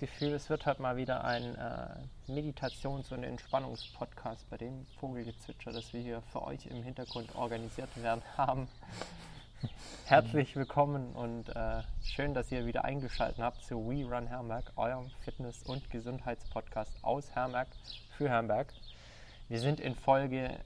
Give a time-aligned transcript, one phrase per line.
[0.00, 4.86] Ich das Gefühl, es wird heute mal wieder ein äh, Meditations- und Entspannungspodcast bei dem
[5.00, 8.68] Vogelgezwitscher, das wir hier für euch im Hintergrund organisiert werden haben.
[10.04, 15.10] Herzlich willkommen und äh, schön, dass ihr wieder eingeschaltet habt zu We Run Herberg, eurem
[15.24, 17.66] Fitness- und Gesundheitspodcast aus Herberg
[18.16, 18.72] für Herberg.
[19.48, 20.60] Wir sind in Folge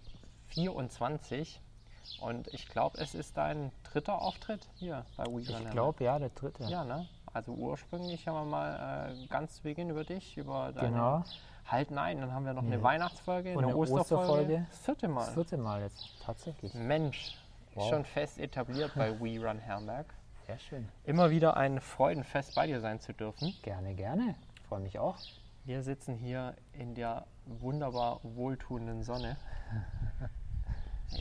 [0.48, 1.58] 24
[2.20, 5.72] und ich glaube, es ist dein dritter Auftritt hier bei We Run Ich Herberg.
[5.72, 6.64] glaube, ja, der dritte.
[6.64, 7.08] Ja, ne?
[7.32, 10.88] Also ursprünglich haben wir mal äh, ganz zu Beginn über dich, über deine...
[10.90, 11.24] Genau.
[11.66, 12.82] Halt nein, dann haben wir noch eine Nee.
[12.82, 14.22] Weihnachtsfolge, Und eine Osterfolge.
[14.24, 14.66] Osterfolge.
[14.68, 15.20] Das vierte Mal.
[15.24, 16.74] Das vierte Mal jetzt, tatsächlich.
[16.74, 17.36] Mensch,
[17.74, 17.88] Wow.
[17.88, 20.12] schon fest etabliert bei We Run Herberg.
[20.46, 20.88] Sehr schön.
[21.04, 23.54] Immer wieder ein Freudenfest bei dir sein zu dürfen.
[23.62, 24.34] Gerne, gerne.
[24.68, 25.16] Freue mich auch.
[25.64, 29.36] Wir sitzen hier in der wunderbar wohltuenden Sonne.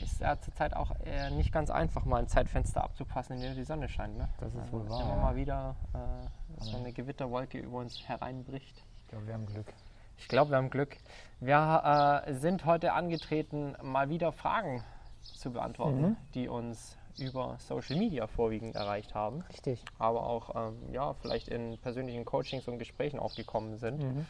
[0.00, 3.64] Ist ja zurzeit auch äh, nicht ganz einfach, mal ein Zeitfenster abzupassen, in dem die
[3.64, 4.16] Sonne scheint.
[4.16, 4.28] Ne?
[4.38, 5.16] Das ist Also wohl wahr, Immer ja.
[5.16, 8.82] mal wieder äh, so eine Gewitterwolke über uns hereinbricht.
[9.02, 9.72] Ich glaube, wir haben Glück.
[10.18, 10.96] Ich glaube, wir haben Glück.
[11.40, 14.84] Wir äh, sind heute angetreten, mal wieder Fragen
[15.22, 16.16] zu beantworten, Mhm.
[16.34, 19.84] die uns über Social Media vorwiegend erreicht haben, Richtig.
[19.98, 24.26] aber auch ähm, ja, vielleicht in persönlichen Coachings und Gesprächen aufgekommen sind, Mhm.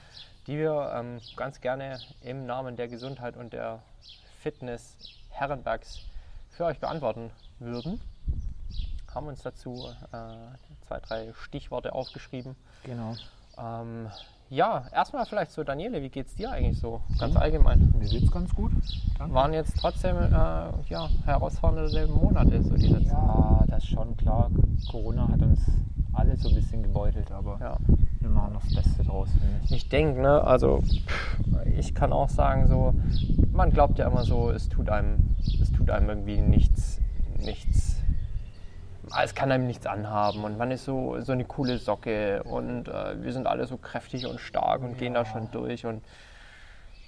[0.49, 3.83] die wir ähm, ganz gerne im Namen der Gesundheit und der
[4.43, 4.97] Fitness
[5.31, 6.01] Herrenbergs
[6.51, 7.31] für euch beantworten
[7.61, 8.01] würden.
[9.15, 12.57] Haben uns dazu äh, zwei, drei Stichworte aufgeschrieben.
[12.83, 13.15] Genau.
[13.57, 14.09] Ähm,
[14.51, 17.95] ja, erstmal vielleicht so, Daniele, wie geht's dir eigentlich so, ganz allgemein?
[17.99, 18.73] Mir geht's ganz gut.
[19.19, 19.35] Danke.
[19.35, 23.11] Waren jetzt trotzdem äh, ja, herausfordernde Monate, so die letzten.
[23.11, 24.51] Ja, das ist schon klar.
[24.91, 25.61] Corona hat uns
[26.15, 27.77] alle so ein bisschen gebeutelt, aber Ja.
[28.23, 29.29] Wir machen noch das Beste draus,
[29.65, 29.73] ich.
[29.73, 30.83] Ich denke, ne, also
[31.77, 32.95] ich kann auch sagen, so,
[33.53, 37.01] man glaubt ja immer so, es tut einem, es tut einem irgendwie nichts,
[37.39, 37.97] nichts,
[39.23, 43.23] es kann einem nichts anhaben und man ist so, so eine coole Socke und äh,
[43.23, 45.27] wir sind alle so kräftig und stark und gehen da Ja.
[45.27, 46.03] schon durch und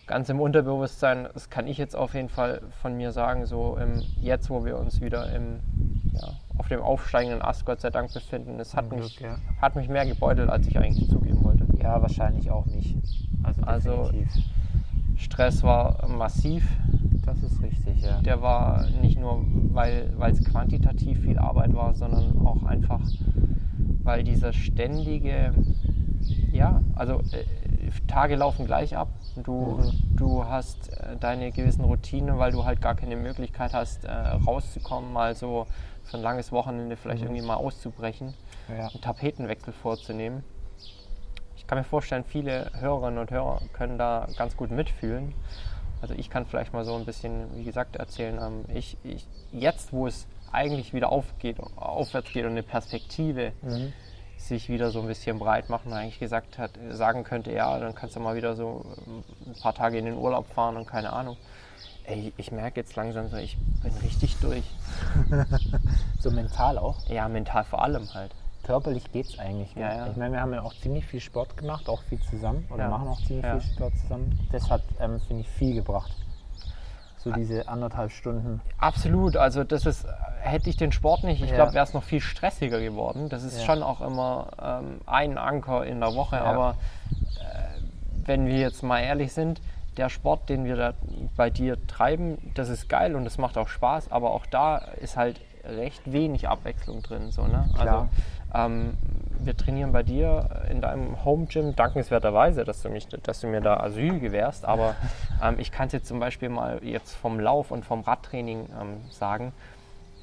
[0.07, 4.03] ganz im Unterbewusstsein, das kann ich jetzt auf jeden Fall von mir sagen, so im,
[4.21, 5.61] jetzt, wo wir uns wieder im,
[6.15, 9.37] ja, auf dem aufsteigenden Ast, Gott sei Dank, befinden, es hat Zum mich, Glück, ja.
[9.61, 11.67] hat mich mehr gebeutelt, als ich eigentlich zugeben wollte.
[11.83, 12.97] Ja, wahrscheinlich auch nicht.
[13.43, 14.11] Also, Also-.
[15.17, 16.69] Stress war massiv.
[17.25, 18.21] das ist richtig, ja.
[18.23, 23.01] Der war nicht nur, weil weil es quantitativ viel Arbeit war, sondern auch einfach,
[24.03, 25.55] weil dieser ständige,
[26.53, 27.45] ja, also äh,
[28.07, 29.09] Tage laufen gleich ab.
[29.43, 30.17] Du, Mhm.
[30.17, 35.13] du hast äh, deine gewissen Routinen, weil du halt gar keine Möglichkeit hast, äh, rauszukommen,
[35.13, 35.67] mal so
[36.05, 37.29] für ein langes Wochenende vielleicht Mhm.
[37.29, 38.35] irgendwie mal auszubrechen,
[38.69, 38.89] ja.
[38.89, 40.45] einen Tapetenwechsel vorzunehmen.
[41.57, 45.33] Ich kann mir vorstellen, viele Hörerinnen und Hörer können da ganz gut mitfühlen.
[46.03, 48.39] Also ich kann vielleicht mal so ein bisschen, wie gesagt, erzählen.
[48.41, 53.93] Ähm, ich, ich, jetzt, wo es eigentlich wieder aufgeht, aufwärts geht und eine Perspektive Mhm.
[54.37, 57.95] sich wieder so ein bisschen breit macht und eigentlich gesagt hat, sagen könnte, ja, dann
[57.95, 61.13] kannst du mal wieder so ähm, ein paar Tage in den Urlaub fahren und keine
[61.15, 61.39] Ahnung.
[62.07, 64.65] Ey, ich merke jetzt langsam so, ich bin richtig durch.
[66.21, 67.07] So mental auch.
[67.09, 68.31] Ja, mental vor allem halt.
[68.63, 69.75] Körperlich geht's eigentlich.
[69.75, 69.83] gell?
[69.83, 70.07] Ja, ja.
[70.07, 72.67] Ich meine, wir haben ja auch ziemlich viel Sport gemacht, auch viel zusammen.
[72.71, 72.89] Oder Ja.
[72.89, 74.39] machen auch ziemlich viel Sport zusammen.
[74.53, 76.11] Das hat, ähm, finde ich, viel gebracht.
[77.19, 78.61] So diese anderthalb Stunden.
[78.79, 80.07] Absolut, also das ist,
[80.41, 83.29] hätte ich den Sport nicht, ich glaube, wäre es noch viel stressiger geworden.
[83.31, 86.77] Das ist schon auch immer ähm, ein Anker in der Woche, aber
[87.41, 87.81] äh,
[88.27, 89.61] wenn wir jetzt mal ehrlich sind,
[89.97, 90.95] der Sport, den wir da
[91.37, 95.17] bei dir treiben, das ist geil und das macht auch Spaß, aber auch da ist
[95.17, 97.31] halt recht wenig Abwechslung drin.
[97.31, 97.69] So, ne?
[97.75, 97.79] Klar.
[97.79, 98.09] Also
[98.55, 98.95] ähm,
[99.39, 103.61] wir trainieren bei dir in deinem Home Gym, dankenswerterweise, dass du, mich, dass du mir
[103.61, 104.95] da Asyl gewährst, aber
[105.43, 109.11] ähm, ich kann es jetzt zum Beispiel mal jetzt vom Lauf und vom Radtraining ähm,
[109.11, 109.53] sagen.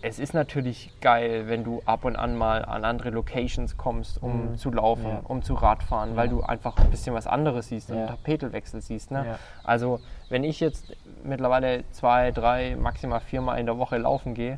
[0.04, 4.52] Es ist natürlich geil, wenn du ab und an mal an andere Locations kommst, um
[4.52, 4.58] Mhm.
[4.58, 5.22] zu laufen, Ja.
[5.26, 6.32] um zu Radfahren, weil Ja.
[6.32, 7.96] du einfach ein bisschen was anderes siehst, Ja.
[7.96, 9.12] einen Tapetelwechsel siehst.
[9.12, 9.38] Ne?
[9.64, 10.00] Also
[10.30, 10.86] wenn ich jetzt
[11.24, 14.58] mittlerweile zwei, drei, maximal viermal in der Woche laufen gehe,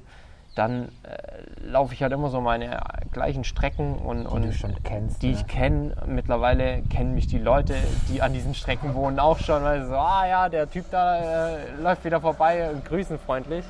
[0.55, 2.79] dann äh, laufe ich halt immer so meine
[3.11, 5.33] gleichen Strecken und, und du schon kennst, die ne?
[5.33, 5.95] ich kenne.
[6.05, 7.73] Mittlerweile kennen mich die Leute,
[8.07, 11.55] die an diesen Strecken wohnen, auch schon, weil sie so, ah ja, der Typ da
[11.55, 13.65] äh, läuft wieder vorbei und grüßen freundlich.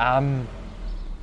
[0.00, 0.48] Ähm,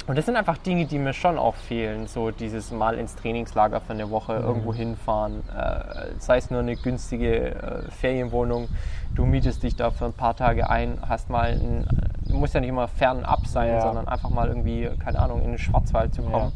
[0.10, 2.08] und das sind einfach Dinge, die mir schon auch fehlen.
[2.08, 5.44] So dieses Mal ins Trainingslager für eine Woche irgendwo hinfahren.
[5.56, 8.70] Äh, sei es nur eine günstige äh, Ferienwohnung.
[9.20, 11.86] Du mietest dich da für ein paar Tage ein, hast mal ein,
[12.30, 13.82] muss ja nicht immer fernab sein, Ja.
[13.82, 16.54] sondern einfach mal irgendwie, keine Ahnung, in den Schwarzwald zu kommen,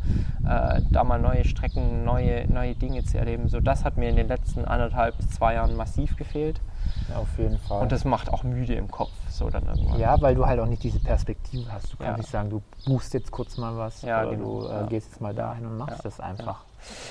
[0.47, 3.49] äh, da mal neue Strecken, neue, neue Dinge zu erleben.
[3.49, 6.61] So, das hat mir in den letzten anderthalb bis zwei Jahren massiv gefehlt.
[7.13, 7.81] Auf jeden Fall.
[7.81, 9.99] Und das macht auch müde im Kopf, so dann irgendwann.
[9.99, 11.91] ja, weil du halt auch nicht diese Perspektive hast.
[11.91, 12.17] Du kannst Ja.
[12.17, 14.83] nicht sagen, du buchst jetzt kurz mal was Ja, oder genau, du äh, ja.
[14.83, 16.63] gehst jetzt mal dahin und machst Ja, das einfach.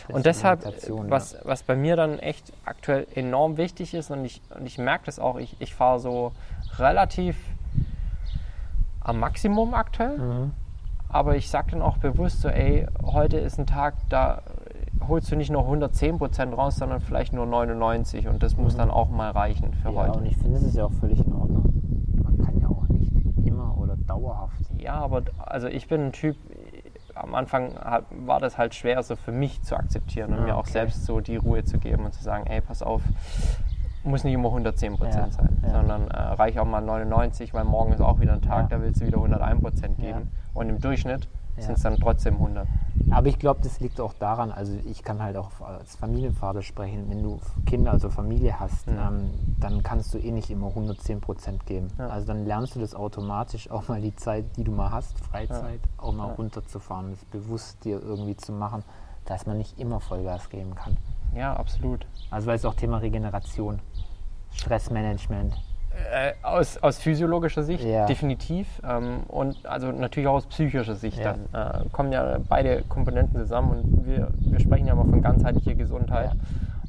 [0.08, 0.64] Das Und deshalb,
[1.08, 5.06] was, was bei mir dann echt aktuell enorm wichtig ist, und ich, und ich merke
[5.06, 6.32] das auch, ich, ich fahre so
[6.78, 7.36] relativ
[9.00, 10.18] am Maximum aktuell.
[10.18, 10.52] Mhm.
[11.08, 14.42] aber ich sage dann auch bewusst so, ey, heute ist ein Tag, da
[15.08, 19.10] holst du nicht nur 110% raus, sondern vielleicht nur 99 und das muss dann auch
[19.10, 19.94] mal reichen für Mhm.
[19.96, 20.18] Ja, heute.
[20.20, 21.64] und ich finde, es ist ja auch völlig in Ordnung.
[22.22, 23.12] Man kann ja auch nicht
[23.44, 24.54] immer oder dauerhaft.
[24.78, 26.36] Ja, aber also ich bin ein Typ,
[27.14, 30.54] am Anfang hat, war das halt schwer, so für mich zu akzeptieren und Ah, mir
[30.56, 30.72] auch okay.
[30.72, 33.02] selbst so die Ruhe zu geben und zu sagen, ey, pass auf,
[34.04, 35.70] muss nicht immer 110 Prozent Ja, sein, ja.
[35.70, 38.76] sondern äh, reich auch mal 99, weil morgen ist auch wieder ein Tag, Ja.
[38.78, 41.62] da willst du wieder 101 Prozent geben und im Durchschnitt Ja.
[41.64, 42.66] sind es dann trotzdem 100.
[43.10, 47.10] Aber ich glaube, das liegt auch daran, also ich kann halt auch als Familienvater sprechen,
[47.10, 48.98] wenn du Kinder, also Familie hast, Mhm.
[48.98, 51.88] ähm, dann kannst du eh nicht immer 110 Prozent geben.
[51.98, 52.08] Ja.
[52.08, 55.80] Also dann lernst du das automatisch auch mal die Zeit, die du mal hast, Freizeit,
[55.98, 56.34] auch mal Ja.
[56.34, 58.82] runterzufahren, das bewusst dir irgendwie zu machen,
[59.26, 60.96] dass man nicht immer Vollgas geben kann.
[61.34, 62.06] Ja, absolut.
[62.30, 63.78] Also weil es auch Thema Regeneration,
[64.52, 65.54] Stressmanagement.
[66.12, 68.06] Äh, aus, aus physiologischer Sicht Ja.
[68.06, 71.34] definitiv ähm, und also natürlich auch aus psychischer Sicht Ja.
[71.52, 71.84] dann.
[71.84, 76.32] Äh, kommen ja beide Komponenten zusammen und wir, wir sprechen ja mal von ganzheitlicher Gesundheit.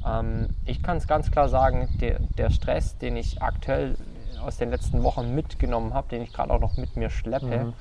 [0.06, 3.96] Ähm, ich kann es ganz klar sagen, der, der Stress, den ich aktuell
[4.46, 7.74] aus den letzten Wochen mitgenommen habe, den ich gerade auch noch mit mir schleppe, Mhm.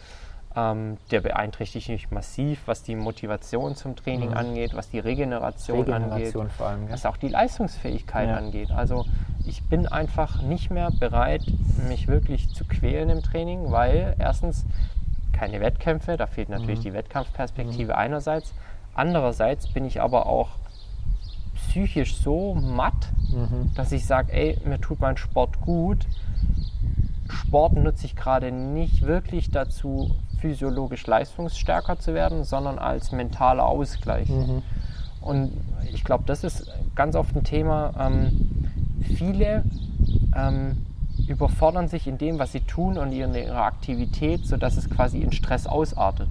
[0.57, 4.37] Ähm, der beeinträchtigt mich massiv, was die Motivation zum Training Mhm.
[4.37, 6.87] angeht, was die Regeneration, angeht Regeneration vor allem.
[6.87, 6.93] gell?
[6.95, 8.37] was auch die Leistungsfähigkeit Ja.
[8.37, 8.71] angeht.
[8.71, 9.07] Also
[9.47, 11.43] ich bin einfach nicht mehr bereit,
[11.89, 14.65] mich wirklich zu quälen im Training, weil erstens
[15.33, 16.85] keine Wettkämpfe, da fehlt natürlich Mhm.
[16.85, 18.53] die Wettkampfperspektive einerseits.
[18.95, 20.51] Andererseits bin ich aber auch
[21.55, 23.71] psychisch so matt, Mhm.
[23.75, 26.07] dass ich sage, ey, mir tut mein Sport gut.
[27.31, 34.29] Sport nutze ich gerade nicht wirklich dazu, physiologisch leistungsstärker zu werden, sondern als mentaler Ausgleich.
[34.29, 34.63] Mhm.
[35.21, 35.53] Und
[35.93, 36.67] ich glaube, das ist
[36.97, 37.95] ganz oft ein Thema.
[37.99, 38.67] Ähm,
[39.17, 39.63] viele
[40.37, 40.85] ähm,
[41.29, 45.31] überfordern sich in dem, was sie tun und in ihrer Aktivität, sodass es quasi in
[45.31, 46.29] Stress ausartet.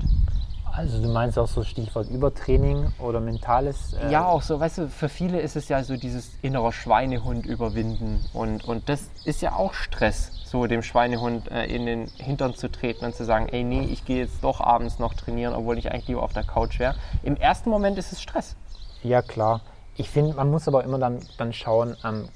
[0.75, 3.93] Also du meinst auch so Stichwort Übertraining oder mentales?
[3.93, 7.45] äh, Ja, auch so, weißt du, für viele ist es ja so dieses innere Schweinehund
[7.45, 8.23] überwinden.
[8.33, 12.71] Und, und das ist ja auch Stress, so dem Schweinehund äh, in den Hintern zu
[12.71, 15.91] treten und zu sagen, ey, nee, ich gehe jetzt doch abends noch trainieren, obwohl ich
[15.91, 16.95] eigentlich lieber auf der Couch wäre.
[17.23, 18.55] Im ersten Moment ist es Stress.
[19.03, 19.61] Ja, klar.
[19.97, 22.29] Ich finde, man muss aber immer dann, dann schauen, ähm,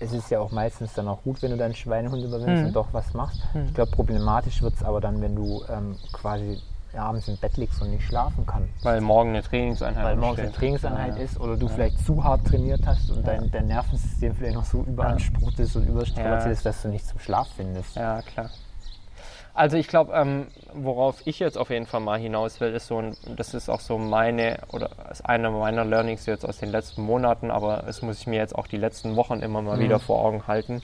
[0.00, 2.66] es ist ja auch meistens dann auch gut, wenn du deinen Schweinehund überwindest Mhm.
[2.68, 3.40] und doch was machst.
[3.54, 3.66] Mhm.
[3.66, 6.60] Ich glaube, problematisch wird es aber dann, wenn du ähm, quasi
[6.96, 8.84] abends im Bett liegst und nicht schlafen kannst.
[8.84, 10.52] Weil morgen eine Trainingseinheit Weil morgens eine.
[10.52, 11.22] Trainingseinheit Ja, ja.
[11.24, 14.82] ist oder du vielleicht zu hart trainiert hast und dein, dein Nervensystem vielleicht noch so
[14.82, 16.50] überansprucht ist und überstrapaziert Ja.
[16.52, 17.96] ist, dass du nicht zum Schlaf findest.
[17.96, 18.50] Ja, klar.
[19.54, 22.98] Also ich glaube, ähm, worauf ich jetzt auf jeden Fall mal hinaus will, ist so,
[22.98, 27.02] ein, das ist auch so meine, oder ist einer meiner Learnings jetzt aus den letzten
[27.02, 29.80] Monaten, aber es muss ich mir jetzt auch die letzten Wochen immer mal Mhm.
[29.82, 30.80] wieder vor Augen halten.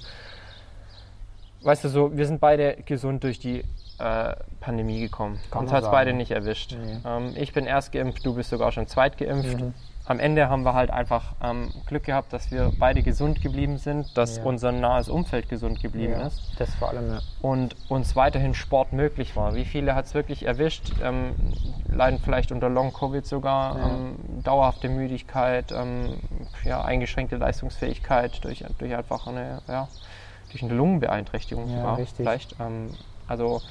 [1.62, 3.64] Weißt du so, wir sind beide gesund durch die
[3.98, 5.38] äh, Pandemie gekommen.
[5.50, 6.76] Kann Uns hat es beide nicht erwischt.
[6.80, 6.98] Nee.
[7.06, 9.60] Ähm, ich bin erst geimpft, du bist sogar schon zweit geimpft.
[9.60, 9.74] Mhm.
[10.06, 14.18] Am Ende haben wir halt einfach ähm, Glück gehabt, dass wir beide gesund geblieben sind,
[14.18, 14.42] dass Ja.
[14.44, 17.20] unser nahes Umfeld gesund geblieben Ja, ist das vor allem, ja.
[17.40, 19.54] und uns weiterhin Sport möglich war.
[19.54, 20.92] Wie viele hat es wirklich erwischt?
[21.02, 21.34] Ähm,
[21.90, 23.86] leiden vielleicht unter Long-Covid sogar, Ja.
[23.86, 26.18] ähm, dauerhafte Müdigkeit, ähm,
[26.64, 29.88] ja, eingeschränkte Leistungsfähigkeit durch, durch einfach eine, ja,
[30.50, 32.16] durch eine Lungenbeeinträchtigung sogar richtig.
[32.18, 32.56] vielleicht.
[32.60, 32.90] Ähm,
[33.26, 33.62] also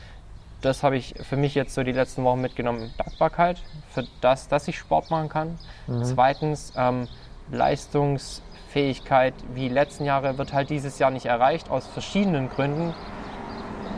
[0.63, 2.91] das habe ich für mich jetzt so die letzten Wochen mitgenommen.
[2.98, 5.60] Dankbarkeit für das, dass ich Sport machen kann.
[5.88, 6.03] Mhm.
[6.03, 7.08] Zweitens ähm,
[7.51, 12.93] Leistungsfähigkeit wie letzten Jahre wird halt dieses Jahr nicht erreicht aus verschiedenen Gründen,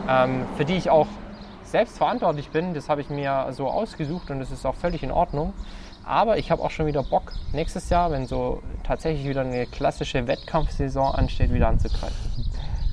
[0.08, 1.06] ähm, für die ich auch
[1.62, 2.74] selbst verantwortlich bin.
[2.74, 5.52] Das habe ich mir so ausgesucht und das ist auch völlig in Ordnung.
[6.04, 10.26] Aber ich habe auch schon wieder Bock, nächstes Jahr, wenn so tatsächlich wieder eine klassische
[10.28, 12.45] Wettkampfsaison ansteht, wieder anzugreifen.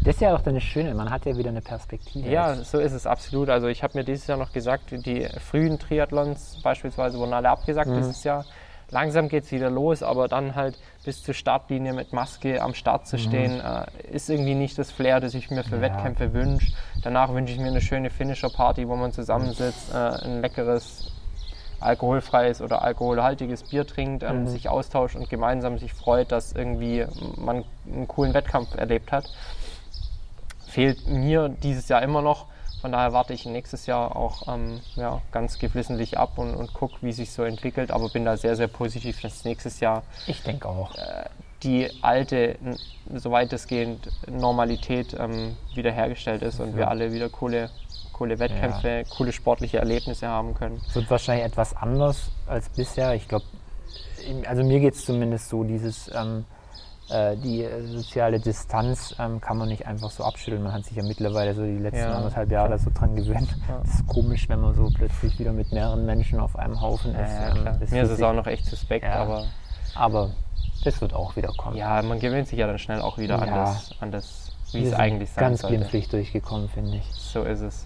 [0.04, 2.28] Das ist ja auch das Schöne, man hat ja wieder eine Perspektive.
[2.30, 3.50] Ja, so ist es absolut.
[3.50, 7.90] Also ich habe mir dieses Jahr noch gesagt, die frühen Triathlons beispielsweise wurden alle abgesagt
[7.90, 7.96] Mhm.
[7.96, 8.46] dieses Jahr.
[8.92, 13.08] Langsam geht es wieder los, aber dann halt bis zur Startlinie mit Maske am Start
[13.08, 15.84] zu stehen, äh, ist irgendwie nicht das Flair, das ich mir für Mhm.
[15.84, 15.90] Ja.
[15.94, 16.74] Wettkämpfe wünsche.
[17.02, 21.12] Danach wünsche ich mir eine schöne Finisher-Party, wo man zusammensitzt, äh, ein leckeres
[21.80, 24.48] alkoholfreies oder alkoholhaltiges Bier trinkt, ähm, Mhm.
[24.48, 27.06] sich austauscht und gemeinsam sich freut, dass irgendwie
[27.36, 29.26] man einen coolen Wettkampf erlebt hat
[30.74, 32.48] fehlt mir dieses Jahr immer noch.
[32.82, 36.96] Von daher warte ich nächstes Jahr auch ähm, ja, ganz geflissentlich ab und, und gucke,
[37.02, 37.92] wie sich so entwickelt.
[37.92, 40.92] Aber bin da sehr, sehr positiv, dass nächstes Jahr Ich denke auch.
[41.62, 42.58] die alte,
[43.14, 44.00] soweit es geht,
[44.30, 47.70] Normalität ähm, wiederhergestellt ist und wir alle wieder coole,
[48.12, 50.82] coole Wettkämpfe, coole sportliche Erlebnisse haben können.
[50.90, 53.14] Es wird wahrscheinlich etwas anders als bisher.
[53.14, 53.46] Ich glaube,
[54.46, 56.53] also mir geht es zumindest so, dieses, ähm, äh,
[57.38, 60.64] die äh, soziale Distanz ähm, kann man nicht einfach so abschütteln.
[60.64, 63.50] Man hat sich ja mittlerweile so die letzten Ja, anderthalb Jahre so dran gewöhnt.
[63.68, 63.80] Ja.
[63.84, 67.32] Das ist komisch, wenn man so plötzlich wieder mit mehreren Menschen auf einem Haufen ist.
[67.32, 69.46] Ja, Ähm, Mir ist es auch noch echt suspekt, aber
[69.96, 70.32] Aber
[70.84, 71.78] das wird auch wieder kommen.
[71.78, 74.88] ja, man gewöhnt sich ja dann schnell auch wieder an das, an das wie Wir
[74.88, 75.76] es eigentlich sein ganz sollte.
[75.78, 77.06] glimpflich durchgekommen, finde ich.
[77.14, 77.86] So ist es.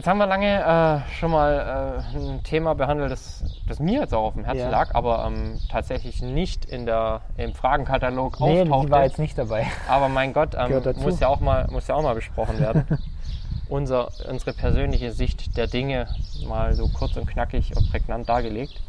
[0.00, 4.14] Jetzt haben wir lange äh, schon mal äh, ein Thema behandelt, das, das mir jetzt
[4.14, 4.70] auch auf dem Herzen Ja.
[4.70, 8.90] lag, aber ähm, tatsächlich nicht in der, im Fragenkatalog Nee, die auftauchte.
[8.92, 9.66] war jetzt nicht dabei.
[9.90, 12.86] Aber mein Gott, ähm, muss, ja auch mal, muss ja auch mal besprochen werden.
[13.68, 16.08] Unser, unsere persönliche Sicht der Dinge
[16.48, 18.80] mal so kurz und knackig und prägnant dargelegt.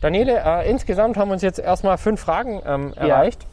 [0.00, 3.46] Daniele, äh, insgesamt haben uns jetzt erstmal fünf Fragen ähm, erreicht.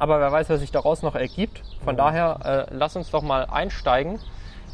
[0.00, 1.62] Aber wer weiß, was sich daraus noch ergibt.
[1.84, 4.18] Von daher, äh, lass uns doch mal einsteigen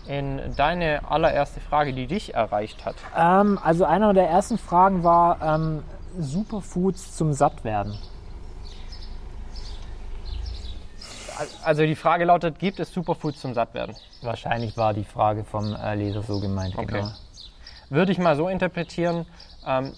[0.08, 2.96] in deine allererste Frage, die dich erreicht hat.
[3.16, 5.82] Ähm, also einer der ersten Fragen war ähm,
[6.18, 7.98] Superfoods zum Sattwerden.
[11.64, 13.94] Also die Frage lautet, gibt es Superfoods zum Sattwerden?
[14.22, 16.76] Wahrscheinlich war die Frage vom äh, Leser so gemeint.
[16.76, 16.86] Okay.
[16.86, 17.10] Genau.
[17.90, 19.26] Würde ich mal so interpretieren,
[19.66, 19.92] ähm,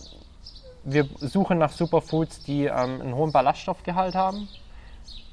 [0.84, 4.48] wir suchen nach Superfoods, die ähm, einen hohen Ballaststoffgehalt haben,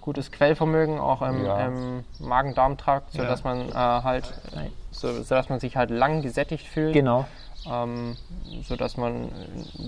[0.05, 1.65] gutes Quellvermögen auch im, Ja.
[1.65, 4.33] im Magen-Darm-Trakt, sodass man äh, halt,
[4.91, 7.25] so, sodass man sich halt lang gesättigt fühlt, Genau.
[7.67, 8.15] ähm,
[8.61, 9.29] sodass man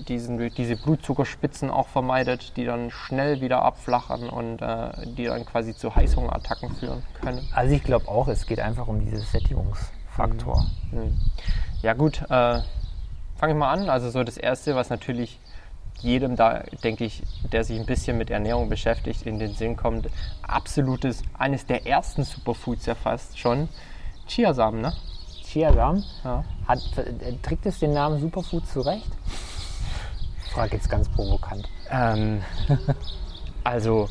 [0.08, 5.76] diesen, diese Blutzuckerspitzen auch vermeidet, die dann schnell wieder abflachen und äh, die dann quasi
[5.76, 7.48] zu Heißhungerattacken führen können.
[7.54, 10.66] Also ich glaube auch, es geht einfach um diesen Sättigungsfaktor.
[11.82, 12.60] Ja gut, äh,
[13.36, 13.88] fange ich mal an.
[13.88, 15.38] Also so das Erste, was natürlich
[16.02, 20.08] jedem da, denke ich, der sich ein bisschen mit Ernährung beschäftigt, in den Sinn kommt,
[20.42, 23.68] absolutes, eines der ersten Superfoods ja fast schon,
[24.26, 24.92] Chiasamen, ne?
[25.44, 26.44] Chiasamen, Ja.
[26.66, 29.08] hat, äh, trägt es den Namen Superfood zurecht?
[30.52, 31.68] Frage jetzt ganz provokant.
[31.90, 32.42] Ähm,
[33.64, 34.08] also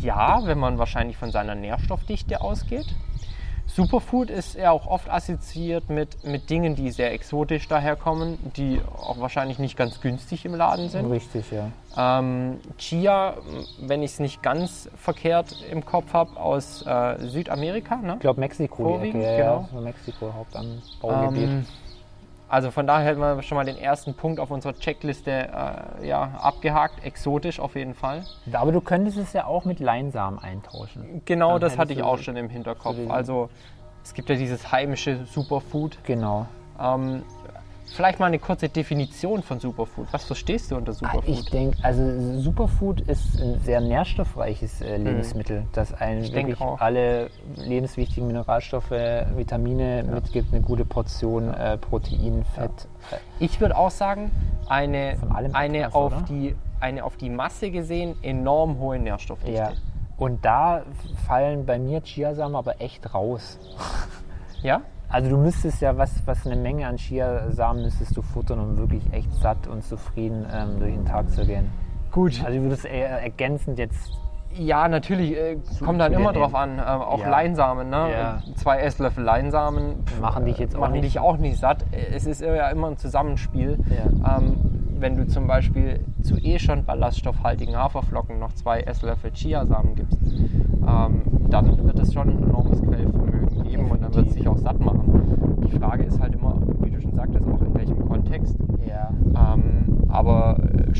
[0.00, 2.86] ja, wenn man wahrscheinlich von seiner Nährstoffdichte ausgeht.
[3.68, 9.20] Superfood ist ja auch oft assoziiert mit, mit Dingen, die sehr exotisch daherkommen, die auch
[9.20, 11.10] wahrscheinlich nicht ganz günstig im Laden sind.
[11.10, 11.70] Richtig, ja.
[11.96, 13.34] Ähm, Chia,
[13.80, 17.96] wenn ich es nicht ganz verkehrt im Kopf habe, aus äh, Südamerika.
[17.96, 18.14] Ne?
[18.14, 19.60] Ich glaube Mexiko, die Vorwiegend, Ecke, ja, genau.
[19.60, 19.68] ja.
[19.72, 21.42] So Mexiko, Hauptanbaugebiet.
[21.42, 21.66] Ähm,
[22.48, 26.32] also von daher hätten wir schon mal den ersten Punkt auf unserer Checkliste äh, ja,
[26.40, 27.04] abgehakt.
[27.04, 28.24] Exotisch auf jeden Fall.
[28.52, 31.22] Aber du könntest es ja auch mit Leinsamen eintauschen.
[31.26, 32.96] Genau, Dann das hatte ich auch schon im Hinterkopf.
[33.08, 33.50] Also
[34.02, 35.98] es gibt ja dieses heimische Superfood.
[36.04, 36.46] Genau.
[36.80, 37.22] Ähm,
[37.94, 40.06] vielleicht mal eine kurze Definition von Superfood.
[40.12, 41.24] Was verstehst du unter Superfood?
[41.26, 46.60] Ah, Ich denke, also Superfood ist ein sehr nährstoffreiches äh, Lebensmittel, das einen Ich wirklich
[46.60, 52.70] alle lebenswichtigen Mineralstoffe, Vitamine mitgibt, eine gute Portion äh, Protein, Fett.
[53.10, 54.30] Äh, Ich würde auch sagen,
[54.68, 55.16] eine,
[55.52, 56.22] eine, etwas, auf oder?
[56.28, 59.58] die, eine auf die Masse gesehen enorm hohe Nährstoffdichte.
[59.58, 59.72] ja.
[60.16, 60.82] Und da
[61.28, 63.56] fallen bei mir Chiasamen aber echt raus.
[64.62, 64.80] Ja?
[65.10, 69.02] Also du müsstest ja was, was eine Menge an Chiasamen müsstest du futtern, um wirklich
[69.12, 71.70] echt satt und zufrieden ähm, durch den Tag zu gehen.
[72.12, 72.40] Gut.
[72.44, 74.12] Also ich würde es eher ergänzend jetzt
[74.54, 76.78] Ja, natürlich, äh, kommt dann immer drauf an.
[76.78, 77.28] Äh, auch Ja.
[77.30, 78.10] Leinsamen, ne?
[78.12, 78.42] Ja.
[78.56, 81.84] Zwei Esslöffel Leinsamen pff, Machen dich jetzt auch machen nicht- dich auch nicht satt.
[82.14, 83.78] Es ist ja immer ein Zusammenspiel.
[84.24, 84.38] Ja.
[84.38, 84.56] Ähm,
[85.00, 91.22] wenn du zum Beispiel zu eh schon ballaststoffhaltigen Haferflocken noch zwei Esslöffel Chiasamen gibst, ähm,
[91.50, 93.27] dann wird es schon ein enormes Quellvermögen
[93.78, 95.60] geben und dann wird es dich auch satt machen.
[95.64, 98.56] Die Frage ist halt immer, wie du schon sagtest, auch in welchem Kontext.
[98.86, 99.10] ja.
[99.54, 100.92] Ähm, aber äh,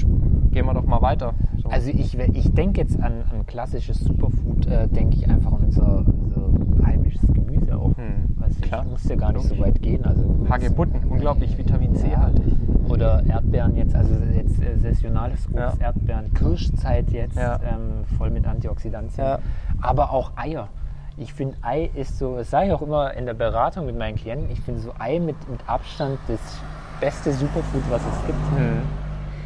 [0.50, 1.32] gehen wir doch mal weiter.
[1.62, 1.68] So.
[1.70, 6.04] Also ich, ich denke jetzt an, an klassisches Superfood, äh, denke ich einfach an unser,
[6.06, 7.96] unser heimisches Gemüse auch.
[7.96, 8.84] Hm, ich, klar.
[8.84, 10.04] muss ja gar nicht so weit gehen.
[10.04, 12.20] Also Hagebutten, unglaublich Vitamin C Ja.
[12.22, 12.54] haltig.
[12.88, 15.86] Oder Erdbeeren jetzt, also jetzt äh, saisonales Obst, Ja.
[15.86, 17.56] Erdbeeren, Kirschzeit jetzt, Ja.
[17.56, 19.38] ähm, voll mit Antioxidantien.
[19.80, 20.68] Aber auch Eier.
[21.18, 24.16] Ich finde, Ei ist so, das sage ich auch immer in der Beratung mit meinen
[24.16, 26.38] Klienten, ich finde so Ei mit, mit Abstand das
[27.00, 28.38] beste Superfood, was es gibt.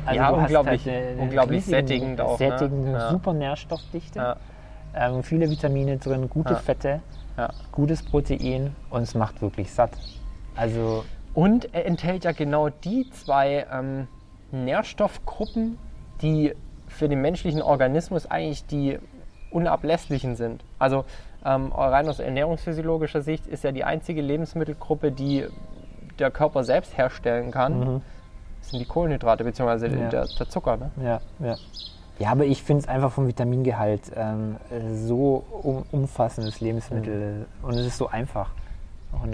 [0.05, 2.49] Also Ja, unglaublich- eine- eine unglaublich sättigend auch, ne?
[2.51, 3.11] Sättigende, Ja.
[3.11, 4.19] super Nährstoffdichte.
[4.19, 4.37] Ja.
[4.95, 6.59] Ähm, viele Vitamine drin, gute Ja.
[6.59, 7.01] Fette,
[7.73, 9.93] gutes Protein und es macht wirklich satt.
[10.55, 14.07] Also Und er enthält ja genau die zwei ähm,
[14.51, 15.79] Nährstoffgruppen,
[16.21, 16.53] die
[16.89, 18.99] für den menschlichen Organismus eigentlich die
[19.51, 20.63] unablässlichen sind.
[20.79, 21.05] Also
[21.45, 25.47] ähm, rein aus ernährungsphysiologischer Sicht ist ja die einzige Lebensmittelgruppe, die
[26.19, 28.01] der Körper selbst herstellen kann, Mhm.
[28.61, 29.87] sind die Kohlenhydrate bzw.
[29.89, 30.09] Ja.
[30.09, 30.77] der, der Zucker.
[30.77, 30.91] Ne?
[31.03, 31.57] Ja, ja.
[32.19, 37.75] Ja, aber ich finde es einfach vom Vitamingehalt ähm, äh, so um, umfassendes Lebensmittel und
[37.75, 38.51] es ist so einfach.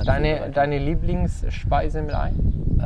[0.04, 2.80] Deine, deine Lieblingsspeise mit ein?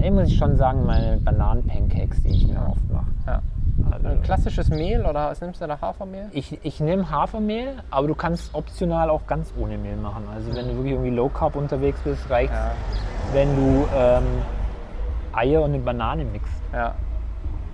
[0.00, 3.06] Äh, ich muss ich schon sagen, meine Bananen-Pancakes, die ich mir oft mache.
[3.26, 3.42] Ja.
[3.90, 6.28] Also, Ein klassisches Mehl oder was nimmst du da Hafermehl?
[6.32, 10.24] ich ich nehme Hafermehl, aber du kannst optional auch ganz ohne Mehl machen.
[10.34, 12.72] Also wenn du wirklich irgendwie Low Carb unterwegs bist, reicht Ja.
[13.32, 14.24] wenn du ähm,
[15.32, 16.52] Eier und eine Banane mixt.
[16.72, 16.94] Ja.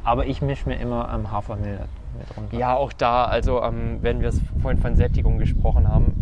[0.04, 1.80] Aber ich mische mir immer ähm, Hafermehl
[2.18, 2.56] mit runter.
[2.56, 6.14] Ja, auch da, also ähm, wenn wir es vorhin von Sättigung gesprochen haben,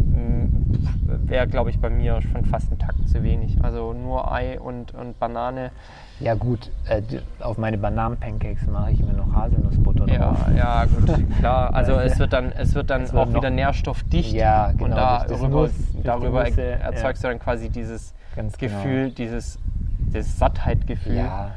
[1.24, 3.56] wäre, glaube ich, bei mir schon fast ein Tacken zu wenig.
[3.62, 5.70] Also nur Ei und, und Banane.
[6.20, 7.00] Ja gut, äh,
[7.40, 10.38] auf meine Bananen-Pancakes mache ich mir noch Haselnussbutter Ja, drauf.
[10.56, 11.72] ja, gut, klar.
[11.74, 14.32] Also es wird dann, es wird dann Es auch wieder nährstoffdicht.
[14.32, 18.74] Ja, genau, Und das darüber, die darüber Nüsse, erzeugst du dann quasi dieses Ganz genau.
[18.76, 19.58] Gefühl, dieses,
[20.12, 21.14] dieses Sattheitgefühl.
[21.16, 21.52] Ja,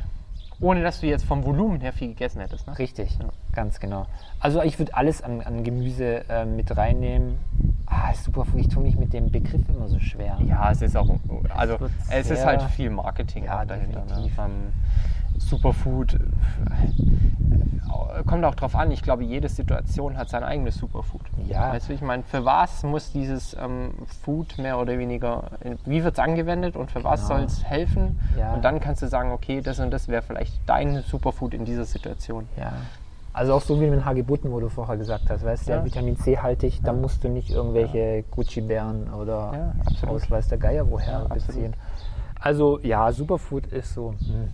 [0.61, 2.67] Ohne dass du jetzt vom Volumen her viel gegessen hättest.
[2.67, 2.77] Ne?
[2.77, 3.17] richtig,
[3.51, 4.05] ganz genau.
[4.39, 7.39] Also ich würde alles an, an Gemüse äh, mit reinnehmen.
[7.87, 10.37] Ah, ist super, ich tue mich mit dem Begriff immer so schwer.
[10.45, 11.09] Ja, es ist auch,
[11.55, 14.01] also wird es ist halt viel Marketing Ja, dahinter.
[14.01, 14.05] Ne?
[14.07, 14.37] definitiv.
[14.37, 14.51] Ähm,
[15.49, 16.19] Superfood, äh,
[18.25, 18.91] kommt auch drauf an.
[18.91, 21.21] Ich glaube, jede Situation hat sein eigenes Superfood.
[21.47, 21.71] Ja.
[21.73, 23.91] Weißt du, ich meine, für was muss dieses ähm,
[24.23, 25.43] Food mehr oder weniger,
[25.85, 27.35] wie wird es angewendet und für was Genau.
[27.39, 28.19] soll es helfen?
[28.37, 28.53] Ja.
[28.53, 31.85] Und dann kannst du sagen, okay, das und das wäre vielleicht dein Superfood in dieser
[31.85, 32.47] Situation.
[32.57, 32.73] Ja.
[33.33, 35.77] Also auch so wie mit den Hagebutten, wo du vorher gesagt hast, weißt du, Ja.
[35.79, 35.85] ja.
[35.85, 39.73] Vitamin C haltig, da musst du nicht irgendwelche Gucci-Bären oder
[40.03, 40.09] Ja.
[40.09, 41.73] Ausweis der Geier woher Ja, beziehen.
[42.39, 44.11] Also ja, Superfood ist so.
[44.19, 44.49] Hm.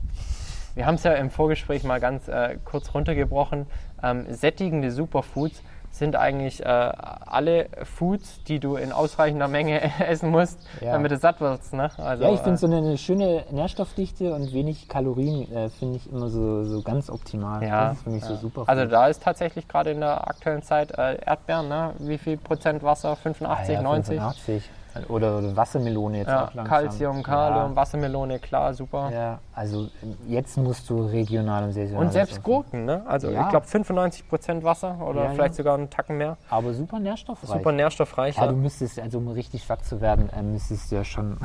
[0.77, 3.65] Wir haben es ja im Vorgespräch mal ganz äh, kurz runtergebrochen.
[4.03, 10.59] Ähm, sättigende Superfoods sind eigentlich äh, alle Foods, die du in ausreichender Menge essen musst,
[10.79, 10.91] Ja.
[10.91, 11.73] damit du satt wirst.
[11.73, 11.89] Ne?
[11.97, 15.95] Also, Ja, ich finde äh, so eine, eine schöne Nährstoffdichte und wenig Kalorien äh, finde
[15.97, 17.63] ich immer so, so ganz optimal.
[17.63, 18.39] ja, das ist für mich so ja.
[18.39, 18.63] super.
[18.67, 21.93] Also da ist tatsächlich gerade in der aktuellen Zeit äh, Erdbeeren, ne?
[21.97, 23.15] wie viel Prozent Wasser?
[23.15, 24.15] 85, Ah ja, 90?
[24.19, 24.69] 85.
[25.09, 26.77] Oder, Wassermelone jetzt Ja, auch langsam.
[26.77, 27.75] Calcium, Kalium, Ja.
[27.75, 29.09] Wassermelone, klar, super.
[29.11, 29.89] Ja, also
[30.27, 32.05] jetzt musst du regional und saisonal.
[32.05, 32.43] Und selbst.
[32.43, 33.03] Gurken, ne?
[33.07, 33.43] Also Ja.
[33.43, 36.37] ich glaube 95% Wasser oder vielleicht sogar einen Tacken mehr.
[36.49, 37.49] Aber super nährstoffreich.
[37.49, 38.37] Super nährstoffreich.
[38.37, 41.37] Ja, du müsstest, also um richtig satt zu werden, äh, müsstest du ja schon.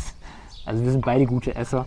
[0.66, 1.86] also wir sind beide gute Esser.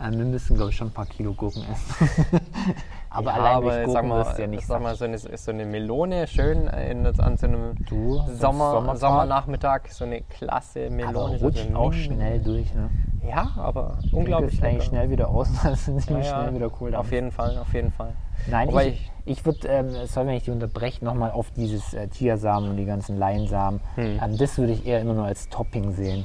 [0.00, 2.40] Äh, wir müssen, glaube ich, schon ein paar Kilo Gurken essen.
[3.18, 5.18] aber Ja, allein durch aber Gurken sag mal, du ja nicht sag mal so, eine,
[5.18, 8.96] so eine Melone schön in, an so einem Du, Sommer.
[8.96, 11.36] Sommernachmittag, so eine klasse Melone.
[11.36, 12.72] aber rutscht auch schnell durch.
[12.74, 12.90] Ne?
[13.28, 14.84] Ja, aber Unglaublich unglaublich eigentlich lecker.
[14.84, 16.94] schnell wieder aus, also ziemlich Ja, schnell wieder cool.
[16.94, 18.12] Auf jeden Fall, auf jeden Fall.
[18.46, 22.08] Nein, Wobei ich, ich würde, ähm, sorry, wenn ich dich unterbreche, nochmal auf dieses äh,
[22.08, 23.80] Chiasamen und die ganzen Leinsamen.
[23.96, 24.20] Hm.
[24.24, 26.24] Ähm, das würde ich eher immer nur als Topping sehen.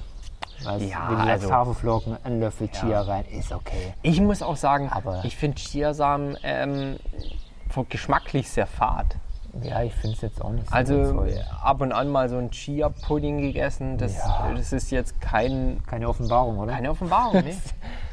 [0.66, 3.94] Also, Ja, wie du also- Haferflocken, ein Löffel Chia rein, ist okay.
[4.02, 6.98] Ich muss auch sagen, Aber- ich finde Chiasamen ähm,
[7.90, 9.16] geschmacklich sehr fad.
[9.62, 11.26] Ja, ich finde es jetzt auch nicht so Also
[11.64, 14.52] ab und an mal so ein Chia-Pudding gegessen, das, Ja.
[14.56, 16.74] das ist jetzt kein, Keine Offenbarung, oder?
[16.74, 17.44] keine Offenbarung.
[17.44, 17.56] Nee.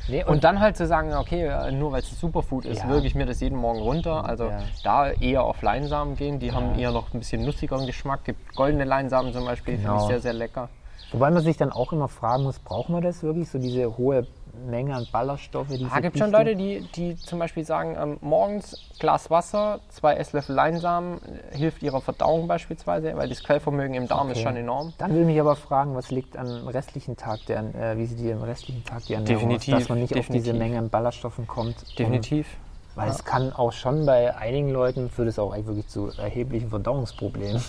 [0.09, 2.89] Nee, Und dann halt zu sagen, okay, nur weil es ein Superfood ist, Ja.
[2.89, 4.25] würge ich mir das jeden Morgen runter.
[4.25, 4.59] Also Ja.
[4.83, 6.41] da eher auf Leinsamen gehen.
[6.41, 8.25] Die haben eher noch ein bisschen nussigeren Geschmack.
[8.25, 10.09] Gibt goldene Leinsamen zum Beispiel, finde ich Genau.
[10.09, 10.69] sehr, sehr lecker.
[11.13, 14.27] Wobei man sich dann auch immer fragen muss, braucht man das wirklich, so diese hohe
[14.69, 15.69] Menge an Ballaststoffe?
[15.69, 16.31] Diese Da gibt schon?
[16.31, 21.21] Leute, die, die zum Beispiel sagen, ähm, morgens Glas Wasser, zwei Esslöffel Leinsamen,
[21.53, 24.45] äh, hilft ihrer Verdauung beispielsweise, weil das Quellvermögen im Darm ist Okay.
[24.49, 24.93] schon enorm.
[24.99, 28.33] Dann würde mich aber fragen, was liegt am restlichen Tag, der, äh, wie sieht die
[28.33, 30.59] am restlichen Tag die Ernährung Definitiv, aus, dass man nicht auf diese definitiv.
[30.59, 31.77] Menge an Ballaststoffen kommt?
[31.99, 32.47] Definitiv.
[32.95, 36.69] Weil es kann auch schon bei einigen Leuten, führt es auch eigentlich wirklich zu erheblichen
[36.71, 37.63] Verdauungsproblemen.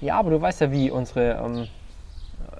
[0.00, 1.68] Ja, aber du weißt ja, wie unsere ähm,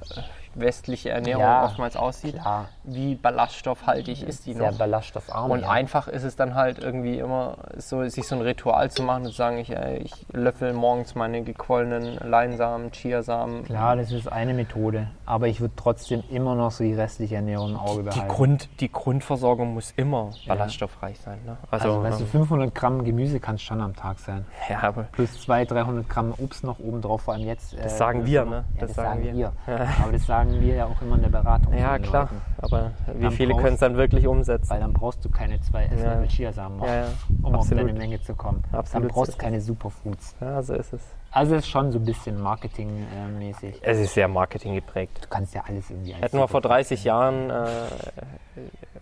[0.00, 0.22] äh,
[0.58, 2.34] westliche Ernährung Ja, oftmals aussieht.
[2.40, 2.68] klar.
[2.84, 4.78] Wie ballaststoffhaltig ist die Sehr noch?
[4.78, 5.50] ballaststoffarm.
[5.50, 5.70] Und ja.
[5.70, 9.30] einfach ist es dann halt irgendwie immer so, sich so ein Ritual zu machen und
[9.30, 13.64] zu sagen, ich, äh, ich löffel morgens meine gequollenen Leinsamen, Chiasamen.
[13.64, 17.70] Klar, das ist eine Methode, aber ich würde trotzdem immer noch so die restliche Ernährung
[17.70, 18.28] im Auge Die, behalten.
[18.28, 21.38] Grund, die Grundversorgung muss immer ballaststoffreich sein.
[21.44, 21.56] Ne?
[21.70, 24.44] Also, also, weißt du, ähm, 500 Gramm Gemüse kann es schon am Tag sein.
[24.68, 27.74] ja, aber Plus 200, 300 Gramm Obst noch oben drauf, vor allem jetzt.
[27.74, 28.64] äh, Das sagen wir, ne?
[28.78, 29.52] Das, Das sagen sagen wir.
[29.66, 29.80] wir.
[30.02, 31.72] Aber das sagen wir ja auch immer in der Beratung.
[31.76, 32.22] ja klar.
[32.24, 32.40] Leuten.
[32.58, 34.70] Aber wie Dann viele können es dann wirklich umsetzen?
[34.70, 36.28] Weil dann brauchst du keine zwei Esslöffel Ja.
[36.28, 37.08] Chiasamen machen, Ja, ja.
[37.42, 37.88] um auf Absolut.
[37.88, 38.62] deine Menge zu kommen.
[38.72, 40.36] Absolut Dann brauchst du keine Superfoods.
[40.40, 41.02] Ja, so ist es.
[41.30, 43.78] Also es ist schon so ein bisschen marketingmäßig.
[43.82, 45.18] Es ist sehr Marketing geprägt.
[45.24, 47.64] Du kannst ja alles irgendwie als Hätten wir vor Superfood 30 Jahren äh,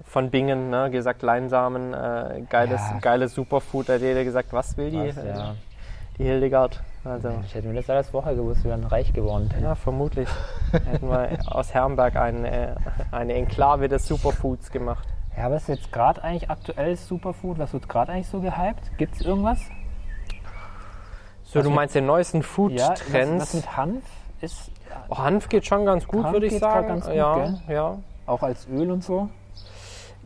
[0.04, 2.98] von Bingen ne, gesagt, Leinsamen, äh, geiles, Ja.
[3.00, 5.54] geiles Superfood, da hätte jeder gesagt, was will die, Was, äh, ja.
[6.18, 6.82] die Hildegard?
[7.04, 9.50] Also, Ich hätte mir das alles vorher gewusst, wir wären reich geworden.
[9.60, 10.28] ja, vermutlich
[10.72, 12.76] hätten wir aus Herrenberg eine,
[13.10, 15.06] eine Enklave des Superfoods gemacht.
[15.36, 17.58] Ja, was ist jetzt gerade eigentlich aktuelles Superfood?
[17.58, 18.96] Was wird gerade eigentlich so gehypt?
[18.96, 19.58] Gibt es irgendwas?
[21.42, 23.42] So, Was du meinst den neuesten Ja, was, Food-Trends?
[23.42, 24.04] was mit Hanf
[24.40, 24.70] ist
[25.08, 26.86] Oh, Hanf geht schon ganz gut, würde ich sagen.
[26.88, 27.58] ganz gut, ja, gell?
[27.68, 27.98] ja.
[28.26, 29.28] auch als Öl und so.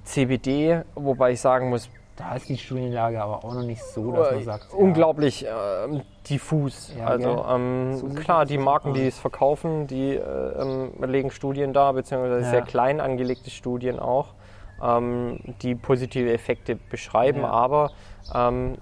[0.05, 1.89] CBD, wobei ich sagen muss,
[2.19, 4.75] Da ist die Studienlage aber auch noch nicht so, dass man äh, sagt.
[4.75, 6.93] unglaublich ähm, diffus.
[6.99, 8.59] Ja, also ähm, So klar, die.
[8.59, 12.51] Marken, die es verkaufen, die äh, ähm, legen Studien dar, beziehungsweise Ja.
[12.51, 14.35] sehr klein angelegte Studien auch,
[14.83, 17.43] ähm, die positive Effekte beschreiben.
[17.43, 17.51] Ja.
[17.51, 17.93] Aber
[18.35, 18.79] ähm,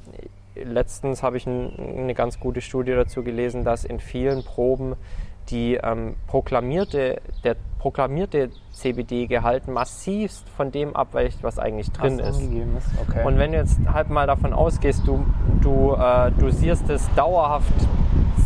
[0.55, 4.96] letztens habe ich ein, eine ganz gute Studie dazu gelesen, dass in vielen Proben
[5.50, 12.38] die ähm, proklamierte, der proklamierte CBD-Gehalt massivst von dem abweicht, was eigentlich ja, drin was
[12.40, 12.50] ist.
[12.50, 13.09] ist.
[13.09, 13.24] Okay.
[13.24, 15.24] Und wenn du jetzt halt mal davon ausgehst, du,
[15.61, 17.72] du äh, dosierst es dauerhaft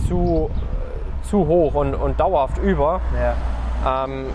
[0.06, 3.00] zu, äh, zu hoch und, und dauerhaft über,
[3.84, 4.04] ja.
[4.04, 4.26] ähm,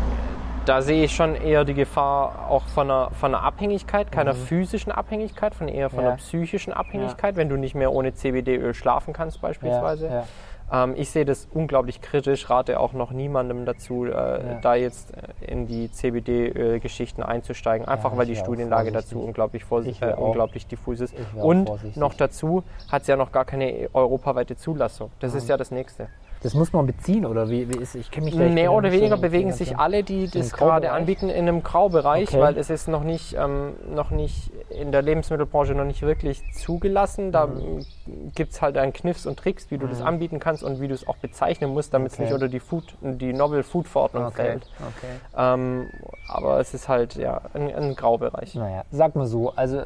[0.66, 4.92] da sehe ich schon eher die Gefahr auch von einer, von einer Abhängigkeit, keiner physischen
[4.92, 6.04] Abhängigkeit, von eher von Mhm.
[6.06, 6.10] Ja.
[6.10, 10.24] einer psychischen Abhängigkeit, wenn du nicht mehr ohne CBD-Öl schlafen kannst beispielsweise.
[10.72, 10.84] Ja, ja.
[10.84, 15.52] Ähm, ich sehe das unglaublich kritisch, rate auch noch niemandem dazu, äh, da jetzt äh,
[15.52, 19.64] in die CBD-Geschichten einzusteigen, einfach Ja, weil die Studienlage dazu unglaublich,
[20.02, 21.16] äh, unglaublich diffus ist.
[21.36, 21.98] Und vorsichtig.
[21.98, 25.12] noch dazu hat es ja noch gar keine europaweite Zulassung.
[25.20, 26.10] Das ist ja das Nächste.
[26.46, 28.96] Das muss man beziehen, oder wie, wie ist Ich kenne mich da- Mehr oder so
[28.98, 32.40] weniger bewegen sich alle, die das gerade anbieten, in einem Graubereich, Okay.
[32.40, 37.32] weil es ist noch nicht, ähm, noch nicht in der Lebensmittelbranche noch nicht wirklich zugelassen.
[37.32, 37.88] Da Mhm.
[38.36, 40.94] gibt es halt einen Kniffs und Tricks, wie du das anbieten kannst und wie du
[40.94, 42.26] es auch bezeichnen musst, damit es Okay.
[42.26, 44.36] nicht unter die, Food, die Novel Food Verordnung Okay.
[44.36, 44.68] fällt.
[44.80, 45.20] okay.
[45.36, 45.88] Ähm,
[46.28, 48.54] aber es ist halt ja ein, ein Graubereich.
[48.54, 49.82] Naja, sag mal so, also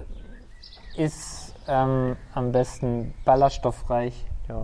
[0.98, 4.64] ist ähm, am besten ballaststoffreich, Ja.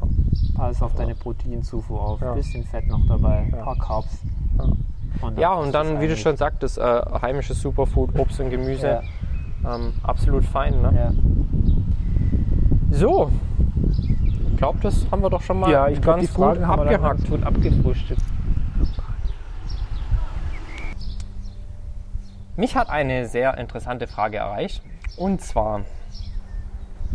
[0.55, 2.33] pass auf deine Proteinzufuhr auf, Ja.
[2.33, 4.17] bisschen Fett noch dabei, ein paar Carbs.
[5.21, 9.01] Und Ja, und dann, wie du schon sagtest, äh, heimisches Superfood, Obst und Gemüse,
[9.63, 10.81] Ja, ähm, absolut fein.
[10.81, 10.91] Ne?
[10.95, 11.11] ja.
[12.97, 13.29] So,
[14.51, 16.79] ich glaube, das haben wir doch schon mal ja ich ganz die Frage gut haben
[16.81, 17.29] wir dann abgehakt.
[17.29, 18.21] gut abgefrühstückt.
[22.57, 24.81] Mich hat eine sehr interessante Frage erreicht.
[25.17, 25.81] Und zwar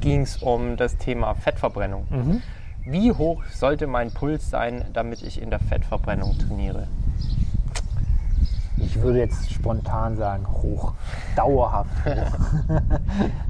[0.00, 2.06] ging es um das Thema Fettverbrennung.
[2.10, 2.42] Mhm.
[2.84, 6.86] Wie hoch sollte mein Puls sein, damit ich in der Fettverbrennung trainiere?
[8.78, 10.94] Ich würde jetzt spontan sagen, hoch.
[11.36, 12.38] Dauerhaft hoch.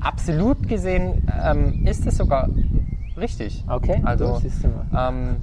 [0.00, 2.48] Absolut gesehen ähm, ist es sogar
[3.16, 3.64] richtig.
[3.68, 4.40] Okay, Also.
[4.96, 5.36] Ähm,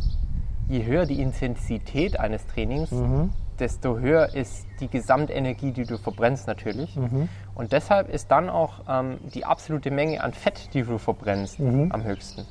[0.67, 3.29] je höher die Intensität eines Trainings, Mhm.
[3.59, 6.95] desto höher ist die Gesamtenergie, die du verbrennst natürlich.
[6.97, 7.29] Mhm.
[7.55, 11.91] Und deshalb ist dann auch ähm, die absolute Menge an Fett, die du verbrennst, Mhm.
[11.93, 12.45] am höchsten.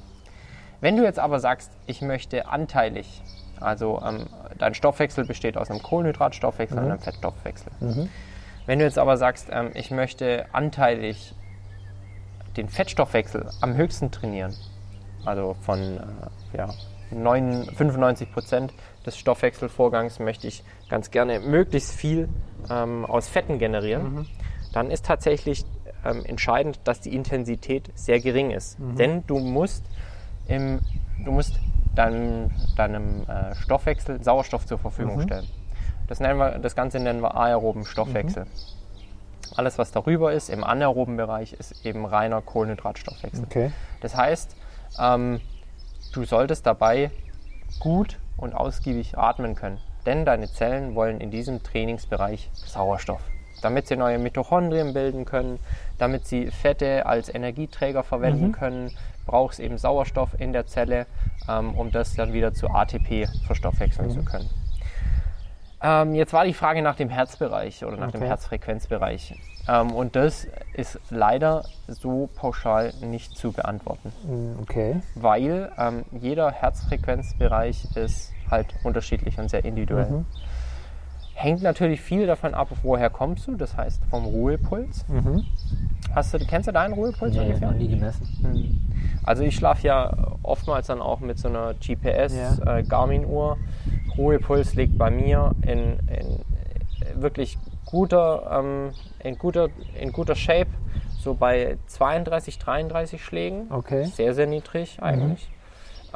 [0.81, 3.23] Wenn du jetzt aber sagst, ich möchte anteilig,
[3.61, 4.27] also ähm,
[4.59, 6.85] dein Stoffwechsel besteht aus einem Kohlenhydratstoffwechsel Mhm.
[6.85, 7.73] und einem Fettstoffwechsel.
[8.67, 11.35] Wenn du jetzt aber sagst, ähm, ich möchte anteilig
[12.57, 14.55] den Fettstoffwechsel am höchsten trainieren,
[15.25, 16.69] also von äh, ja,
[17.11, 22.29] 9, 95 Prozent des Stoffwechselvorgangs möchte ich ganz gerne möglichst viel
[22.71, 24.27] ähm, aus Fetten generieren,
[24.73, 25.65] dann ist tatsächlich
[26.05, 28.77] ähm, entscheidend, dass die Intensität sehr gering ist.
[28.99, 29.85] Denn du musst,
[30.49, 30.81] im,
[31.25, 31.59] du musst
[31.95, 35.47] deinem, deinem äh, Stoffwechsel Sauerstoff zur Verfügung stellen.
[36.07, 38.47] Das, nennen wir, das Ganze nennen wir aeroben Stoffwechsel.
[39.57, 43.45] Alles, was darüber ist, im anaeroben Bereich, ist eben reiner Kohlenhydratstoffwechsel.
[43.45, 43.73] Okay.
[44.01, 44.55] Das heißt,
[45.01, 45.41] ähm,
[46.13, 47.11] du solltest dabei
[47.81, 49.79] gut und ausgiebig atmen können.
[50.05, 53.21] Denn deine Zellen wollen in diesem Trainingsbereich Sauerstoff.
[53.63, 55.59] Damit sie neue Mitochondrien bilden können,
[55.99, 58.93] damit sie Fette als Energieträger verwenden können,
[59.27, 61.07] brauchst eben Sauerstoff in der Zelle,
[61.49, 64.49] ähm, um das dann wieder zu ATP verstoffwechseln zu können.
[65.83, 68.29] Ähm, jetzt war die Frage nach dem Herzbereich oder nach dem Okay.
[68.31, 69.35] Herzfrequenzbereich.
[69.69, 75.01] Ähm, und das ist leider so pauschal nicht zu beantworten, Mm, Okay.
[75.17, 80.11] weil ähm, jeder Herzfrequenzbereich ist halt unterschiedlich und sehr individuell.
[80.11, 80.27] Mhm.
[81.47, 85.07] Hängt natürlich viel davon ab, woher kommst du, das heißt vom Ruhepuls.
[85.07, 85.45] Mhm.
[86.13, 87.71] Hast du, kennst du deinen Ruhepuls Nee, ungefähr?
[87.71, 88.83] noch nie gemessen.
[89.23, 92.79] Also ich schlafe ja oftmals dann auch mit so einer GPS Ja.
[92.79, 93.59] äh, Garmin-Uhr.
[94.19, 96.41] Ruhepuls liegt bei mir in, in
[97.23, 99.69] wirklich guter, ähm, in guter,
[100.01, 100.71] in guter Shape,
[101.17, 103.71] so bei 32, 33 Schlägen.
[103.71, 104.07] Okay.
[104.07, 105.49] Sehr, sehr niedrig eigentlich.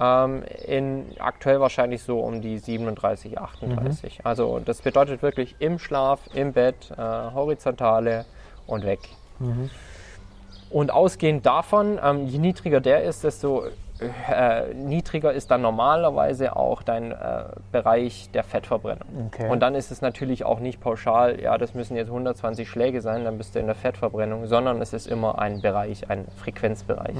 [0.00, 4.20] Ähm, in, aktuell wahrscheinlich so um die 37, 38.
[4.24, 8.24] Also das bedeutet wirklich im Schlaf, im Bett, äh, horizontale
[8.66, 9.00] und weg.
[10.70, 13.64] Und ausgehend davon, ähm, je niedriger der ist, desto
[14.30, 19.08] äh, niedriger ist dann normalerweise auch dein äh, Bereich der Fettverbrennung.
[19.26, 19.50] Okay.
[19.50, 23.24] Und dann ist es natürlich auch nicht pauschal, ja, das müssen jetzt 120 Schläge sein,
[23.24, 27.16] dann bist du in der Fettverbrennung, sondern es ist immer ein Bereich, ein Frequenzbereich.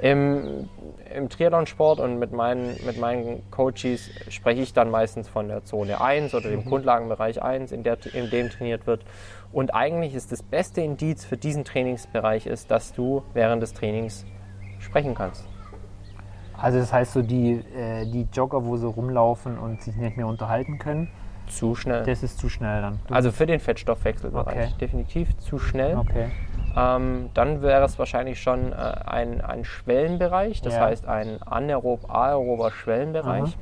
[0.00, 0.68] Im,
[1.14, 6.00] Im Triathlonsport und mit meinen, mit meinen Coaches spreche ich dann meistens von der Zone
[6.00, 9.04] 1 oder dem Grundlagenbereich 1, in, der, in dem trainiert wird.
[9.52, 14.26] Und eigentlich ist das beste Indiz für diesen Trainingsbereich ist, dass du während des Trainings
[14.80, 15.46] sprechen kannst.
[16.58, 20.26] Also das heißt so, die, äh, die Jogger, wo sie rumlaufen und sich nicht mehr
[20.26, 21.08] unterhalten können,
[21.48, 22.02] Zu schnell.
[22.04, 22.98] das ist zu schnell dann.
[23.06, 24.46] Du- also für den Fettstoffwechselbereich.
[24.56, 24.74] Okay.
[24.80, 25.96] Definitiv zu schnell.
[25.96, 26.28] okay.
[26.76, 30.80] Ähm, dann wäre es wahrscheinlich schon äh, ein, ein Schwellenbereich, das Ja.
[30.82, 33.56] heißt ein anaerob aerober Schwellenbereich,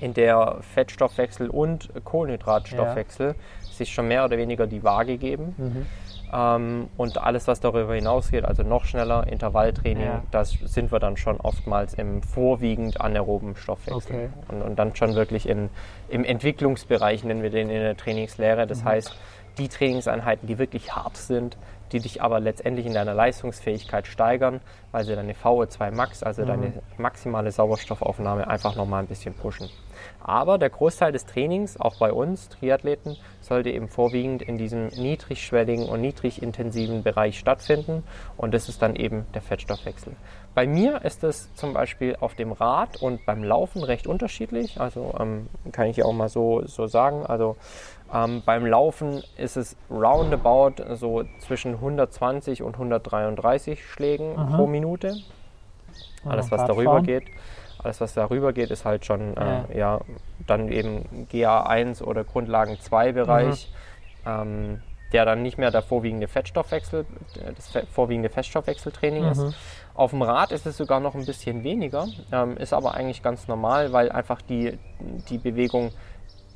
[0.00, 5.54] in der Fettstoffwechsel und Kohlenhydratstoffwechsel sich schon mehr oder weniger die Waage geben.
[5.56, 5.86] Mhm.
[6.32, 10.22] Ähm, und alles, was darüber hinausgeht, also noch schneller Intervalltraining, Ja.
[10.30, 14.14] das sind wir dann schon oftmals im vorwiegend anaeroben Stoffwechsel.
[14.16, 14.28] Okay.
[14.48, 15.70] Und, und dann schon wirklich in,
[16.08, 18.66] im Entwicklungsbereich, nennen wir den in der Trainingslehre.
[18.66, 19.14] Das heißt,
[19.58, 21.56] die Trainingseinheiten, die wirklich hart sind,
[21.92, 24.60] die dich aber letztendlich in deiner Leistungsfähigkeit steigern,
[24.92, 29.68] weil sie deine VO2 Max, also deine maximale Sauerstoffaufnahme, einfach nochmal ein bisschen pushen.
[30.22, 33.16] Aber der Großteil des Trainings, auch bei uns Triathleten,
[33.46, 38.02] sollte eben vorwiegend in diesem niedrigschwelligen und niedrigintensiven Bereich stattfinden.
[38.36, 40.14] Und das ist dann eben der Fettstoffwechsel.
[40.54, 44.80] Bei mir ist es zum Beispiel auf dem Rad und beim Laufen recht unterschiedlich.
[44.80, 47.26] Also ähm, kann ich auch mal so, so sagen.
[47.26, 47.56] Also
[48.12, 55.16] ähm, beim Laufen ist es roundabout so zwischen 120 und 133 Schlägen pro Minute.
[56.24, 57.24] Alles, was darüber geht.
[57.82, 60.00] Alles, was darüber geht, ist halt schon, äh, ja.
[60.46, 63.70] Dann eben GA1 oder Grundlagen 2 Bereich,
[64.24, 64.82] ähm,
[65.12, 67.06] der dann nicht mehr der vorwiegende Fettstoffwechsel,
[67.36, 69.40] äh, das vorwiegende Fettstoffwechseltraining ist.
[69.94, 73.48] Auf dem Rad ist es sogar noch ein bisschen weniger, ähm, ist aber eigentlich ganz
[73.48, 74.78] normal, weil einfach die,
[75.28, 75.92] die Bewegung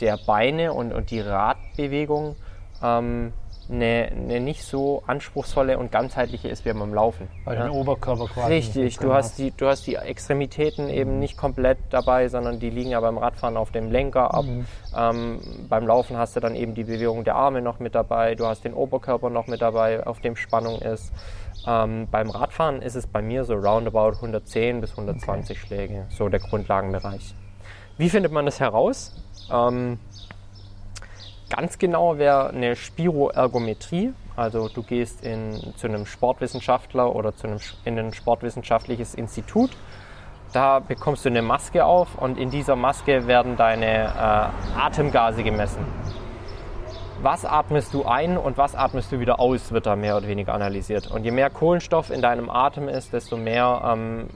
[0.00, 2.36] der Beine und, und die Radbewegung
[2.82, 3.32] ähm,
[3.70, 7.28] eine, eine nicht so anspruchsvolle und ganzheitliche ist wie beim Laufen.
[7.44, 7.64] Weil Ja.
[7.64, 12.28] den Oberkörper quasi Richtig, du hast, die, du hast die Extremitäten eben nicht komplett dabei,
[12.28, 14.44] sondern die liegen ja beim Radfahren auf dem Lenker ab.
[14.96, 18.46] Ähm, beim Laufen hast du dann eben die Bewegung der Arme noch mit dabei, du
[18.46, 21.12] hast den Oberkörper noch mit dabei, auf dem Spannung ist.
[21.66, 26.40] Ähm, beim Radfahren ist es bei mir so roundabout 110 bis 120 Schläge, so der
[26.40, 27.34] Grundlagenbereich.
[27.98, 29.14] Wie findet man das heraus?
[29.52, 29.98] Ähm,
[31.50, 34.12] Ganz genau wäre eine Spiroergometrie.
[34.36, 39.70] Also du gehst in, zu einem Sportwissenschaftler oder zu einem, in ein sportwissenschaftliches Institut.
[40.52, 45.84] Da bekommst du eine Maske auf und in dieser Maske werden deine äh, Atemgase gemessen.
[47.22, 50.54] Was atmest du ein und was atmest du wieder aus, wird da mehr oder weniger
[50.54, 51.10] analysiert.
[51.10, 54.28] Und je mehr Kohlenstoff in deinem Atem ist, desto mehr ähm,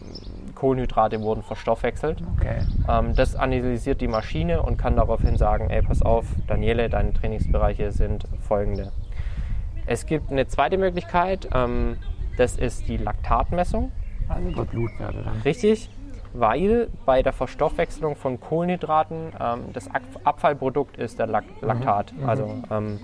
[0.64, 2.22] Kohlenhydrate wurden verstoffwechselt.
[2.38, 2.62] Okay.
[2.88, 7.92] Ähm, das analysiert die Maschine und kann daraufhin sagen, ey, pass auf, Daniele, deine Trainingsbereiche
[7.92, 8.90] sind folgende.
[9.84, 11.98] Es gibt eine zweite Möglichkeit, ähm,
[12.38, 13.92] das ist die Laktatmessung.
[14.26, 15.42] Also über Blutwerte dann.
[15.42, 15.90] Richtig,
[16.32, 22.62] weil bei der Verstoffwechselung von Kohlenhydraten ähm, das Ab Abfallprodukt ist der Lak Laktat, also
[22.70, 23.00] ähm,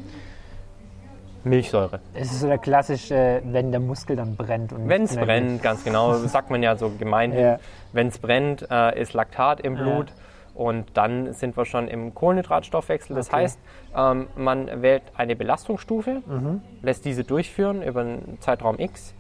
[1.45, 2.01] Milchsäure.
[2.15, 4.73] Es ist so der klassische, wenn der Muskel dann brennt.
[4.73, 7.59] und Wenn es brennt, ganz genau, sagt man ja so gemeinhin, Ja.
[7.93, 10.13] wenn es brennt, äh, ist Laktat im Blut.
[10.55, 13.17] Und dann sind wir schon im Kohlenhydratstoffwechsel.
[13.17, 13.37] Das Okay.
[13.37, 13.59] heißt,
[13.97, 16.61] ähm, man wählt eine Belastungsstufe, Mhm.
[16.83, 19.15] lässt diese durchführen über einen Zeitraum X,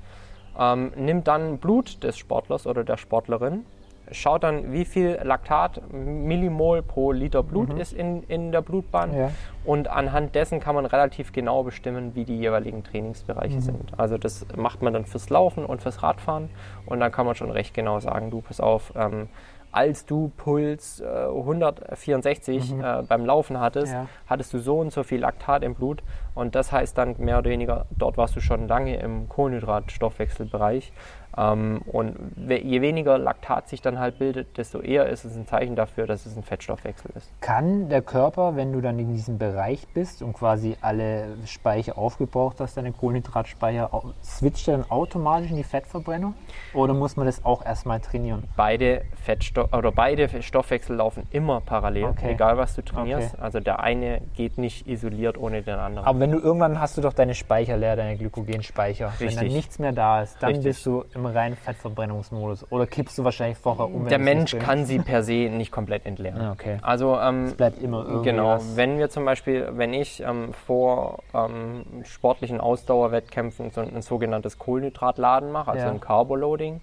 [0.59, 3.65] ähm, nimmt dann Blut des Sportlers oder der Sportlerin,
[4.13, 9.13] schaut dann, wie viel Laktat Millimol pro Liter Blut ist in, in der Blutbahn.
[9.13, 9.19] Mhm.
[9.19, 9.31] Ja.
[9.65, 13.61] Und anhand dessen kann man relativ genau bestimmen, wie die jeweiligen Trainingsbereiche Mhm.
[13.61, 13.93] sind.
[13.99, 16.51] Also das macht man dann fürs Laufen und fürs Radfahren.
[16.87, 19.29] Und dann kann man schon recht genau sagen, du, pass auf, ähm,
[19.73, 23.99] als du Puls äh, 164 äh, beim Laufen hattest, Mhm.
[24.01, 24.07] Ja.
[24.27, 26.03] hattest du so und so viel Laktat im Blut.
[26.35, 30.93] Und das heißt dann mehr oder weniger, dort warst du schon lange im Kohlenhydratstoffwechselbereich.
[31.37, 32.17] Ähm, und
[32.49, 36.27] je weniger Laktat sich dann halt bildet, desto eher ist es ein Zeichen dafür, dass
[36.27, 37.31] es ein Fettstoffwechsel ist.
[37.41, 42.61] Kann der Körper, wenn du dann in diesem Bereich bist und quasi alle Speicher aufgebraucht
[42.61, 43.91] hast, deine Kohlenhydratspeicher,
[44.25, 46.35] switcht er dann automatisch in die Fettverbrennung?
[46.75, 48.45] Oder muss man das auch erstmal trainieren?
[48.57, 52.33] beide Fettstoff oder beide Stoffwechsel laufen immer parallel, Okay.
[52.33, 53.35] egal was du trainierst.
[53.35, 53.43] Okay.
[53.43, 56.07] Also der eine geht nicht isoliert ohne den anderen.
[56.07, 59.13] Aber wenn du irgendwann hast du doch deine Speicher leer, deine Glykogenspeicher.
[59.19, 59.55] Wenn dann Richtig.
[59.55, 60.65] nichts mehr da ist, dann Richtig.
[60.65, 62.71] bist du im reinen Fettverbrennungsmodus.
[62.71, 64.07] Oder kippst du wahrscheinlich vorher um?
[64.09, 66.41] der es Mensch kann sie per se nicht komplett entleeren.
[66.41, 66.79] Ah, okay.
[66.83, 68.77] Also ähm, bleibt immer irgendwie genau, was.
[68.77, 74.59] wenn wir zum Beispiel, wenn ich ähm, vor ähm, sportlichen Ausdauerwettkämpfen so ein, ein sogenanntes
[74.59, 75.91] Kohlenhydratladen mache, also Ja.
[75.91, 76.81] ein Carboloading,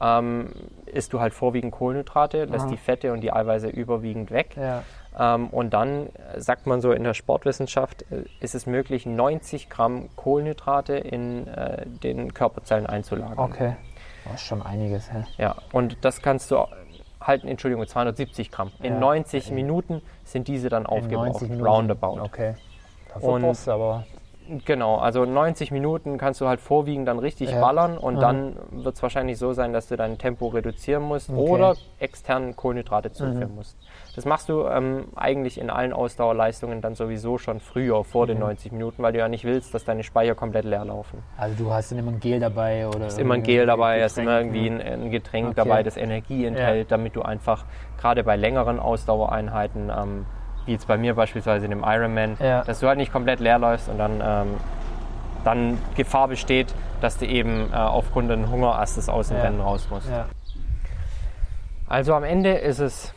[0.00, 0.48] ähm,
[0.86, 2.70] isst du halt vorwiegend Kohlenhydrate, lässt Aha.
[2.70, 4.56] die Fette und die Eiweiße überwiegend weg.
[4.56, 4.82] Ja.
[5.18, 10.08] Ähm, und dann sagt man so in der Sportwissenschaft, äh, ist es möglich, 90 Gramm
[10.16, 13.38] Kohlenhydrate in äh, den Körperzellen einzulagern.
[13.38, 13.76] Okay.
[14.24, 15.24] Das ist schon einiges, hä?
[15.38, 16.64] Ja, und das kannst du
[17.20, 18.70] halten, Entschuldigung, 270 Gramm.
[18.80, 18.98] In Ja.
[19.00, 21.66] 90 Minuten sind diese dann aufgebraucht, 90 Minuten.
[21.68, 22.20] roundabout.
[22.22, 22.54] Okay.
[23.12, 24.04] Dafür Und- brauchst du aber.
[24.66, 27.60] Genau, also 90 Minuten kannst du halt vorwiegend dann richtig Ja.
[27.62, 28.20] ballern und Mhm.
[28.20, 31.38] dann wird es wahrscheinlich so sein, dass du dein Tempo reduzieren musst Okay.
[31.40, 31.48] Mhm.
[31.50, 33.78] oder extern Kohlenhydrate zuführen musst.
[34.14, 38.28] Das machst du ähm, eigentlich in allen Ausdauerleistungen dann sowieso schon früher, vor Mhm.
[38.28, 41.18] den 90 Minuten, weil du ja nicht willst, dass deine Speicher komplett leer laufen.
[41.36, 43.06] Also du hast dann immer ein Gel dabei oder.
[43.08, 45.54] ist immer ein Gel dabei, ist immer irgendwie Getränk, ein, ein Getränk Okay.
[45.56, 47.64] dabei, das Energie enthält, damit du einfach
[48.00, 50.26] gerade bei längeren Ausdauereinheiten, ähm,
[50.66, 52.62] wie jetzt bei mir beispielsweise in dem Ironman, Ja.
[52.62, 54.54] dass du halt nicht komplett leer läufst und dann, ähm,
[55.44, 59.42] dann Gefahr besteht, dass du eben äh, aufgrund des Hungerast aus dem Ja.
[59.42, 60.08] Rennen raus musst.
[60.08, 60.26] Ja.
[61.88, 63.12] Also am Ende ist es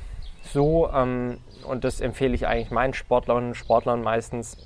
[0.58, 4.58] so, ähm, und das empfehle ich eigentlich meinen Sportlerinnen und Sportlern meistens,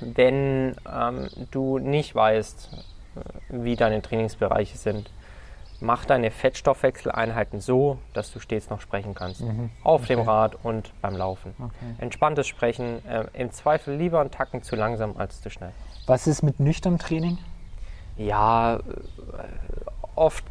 [0.00, 5.10] wenn ähm, du nicht weißt, äh, wie deine Trainingsbereiche sind,
[5.80, 9.42] mach deine Fettstoffwechseleinheiten so, dass du stets noch sprechen kannst.
[9.82, 10.22] Auf dem Mhm.
[10.22, 10.30] Okay.
[10.30, 11.54] Rad und beim Laufen.
[11.58, 11.94] Okay.
[11.98, 15.72] Entspanntes Sprechen, äh, im Zweifel lieber einen Tacken zu langsam als zu schnell.
[16.06, 17.36] Was ist mit nüchternem Training?
[18.16, 18.80] ja, äh,
[20.14, 20.44] oft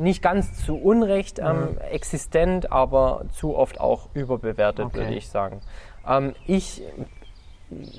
[0.00, 5.00] nicht ganz zu Unrecht ähm, existent, aber zu oft auch überbewertet, Okay.
[5.00, 5.60] würde ich sagen.
[6.06, 6.82] Ähm, ich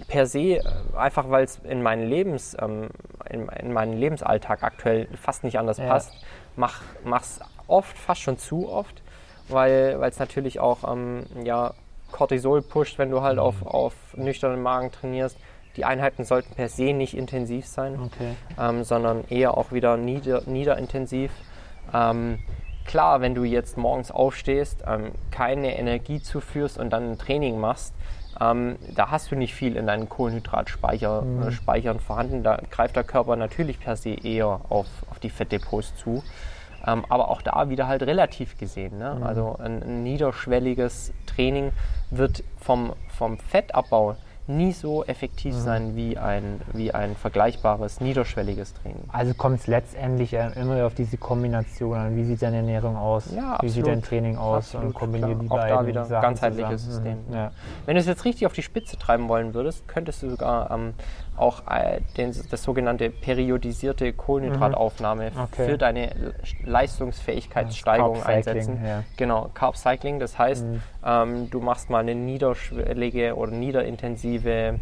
[0.08, 0.64] per se, äh,
[0.96, 2.90] einfach weil es in meinen Lebens, ähm,
[3.30, 5.88] in, in meinen Lebensalltag aktuell fast nicht anders Ja.
[5.88, 6.14] passt,
[6.56, 9.02] mach mach's oft, fast schon zu oft,
[9.48, 11.74] weil es natürlich auch ähm, ja,
[12.12, 13.44] Cortisol pusht, wenn du halt Mhm.
[13.44, 15.38] auf, auf nüchternen Magen trainierst.
[15.78, 18.36] Die Einheiten sollten per se nicht intensiv sein Okay.
[18.60, 21.32] ähm, sondern eher auch wieder nieder, niederintensiv.
[21.94, 22.40] Ähm,
[22.86, 27.94] klar, wenn du jetzt morgens aufstehst, ähm, keine Energie zuführst und dann ein Training machst,
[28.40, 32.44] ähm, da hast du nicht viel in deinen Kohlenhydratspeichern äh, Speichern vorhanden.
[32.44, 36.24] Da greift der Körper natürlich per se eher auf, auf die Fettdepots zu.
[36.86, 38.98] Ähm, aber auch da wieder halt relativ gesehen.
[38.98, 39.22] Ne?
[39.24, 41.72] Also ein, ein niederschwelliges Training
[42.10, 44.16] wird vom, vom Fettabbau
[44.58, 49.04] nie so effektiv sein wie ein, wie ein vergleichbares niederschwelliges Training.
[49.12, 52.16] Also kommt es letztendlich äh, immer auf diese Kombination an.
[52.16, 53.32] Wie sieht deine Ernährung aus?
[53.36, 54.66] Ja, Wie sieht dein Training aus?
[54.76, 55.42] Absolut, und kombiniere klar.
[55.42, 57.04] die Auch da beiden wieder Sachen ganzheitliches zusammen.
[57.06, 57.28] System.
[57.30, 57.34] Mhm.
[57.36, 57.52] Ja.
[57.86, 60.94] Wenn du es jetzt richtig auf die Spitze treiben wollen würdest, könntest du sogar ähm,
[61.42, 65.40] auch äh, den, das sogenannte periodisierte Kohlenhydrataufnahme Mhm.
[65.42, 65.66] Okay.
[65.66, 68.80] für deine Leistungsfähigkeitssteigerung einsetzen.
[68.86, 69.04] ja.
[69.18, 70.82] Genau, Carb Cycling, das heißt, Mhm.
[71.06, 74.80] ähm, du machst mal eine niederschwellige oder niederintensive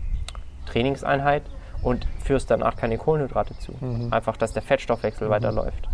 [0.66, 1.44] Trainingseinheit
[1.82, 3.74] und führst danach keine Kohlenhydrate zu.
[3.80, 4.12] Mhm.
[4.12, 5.88] Einfach, dass der Fettstoffwechsel weiterläuft.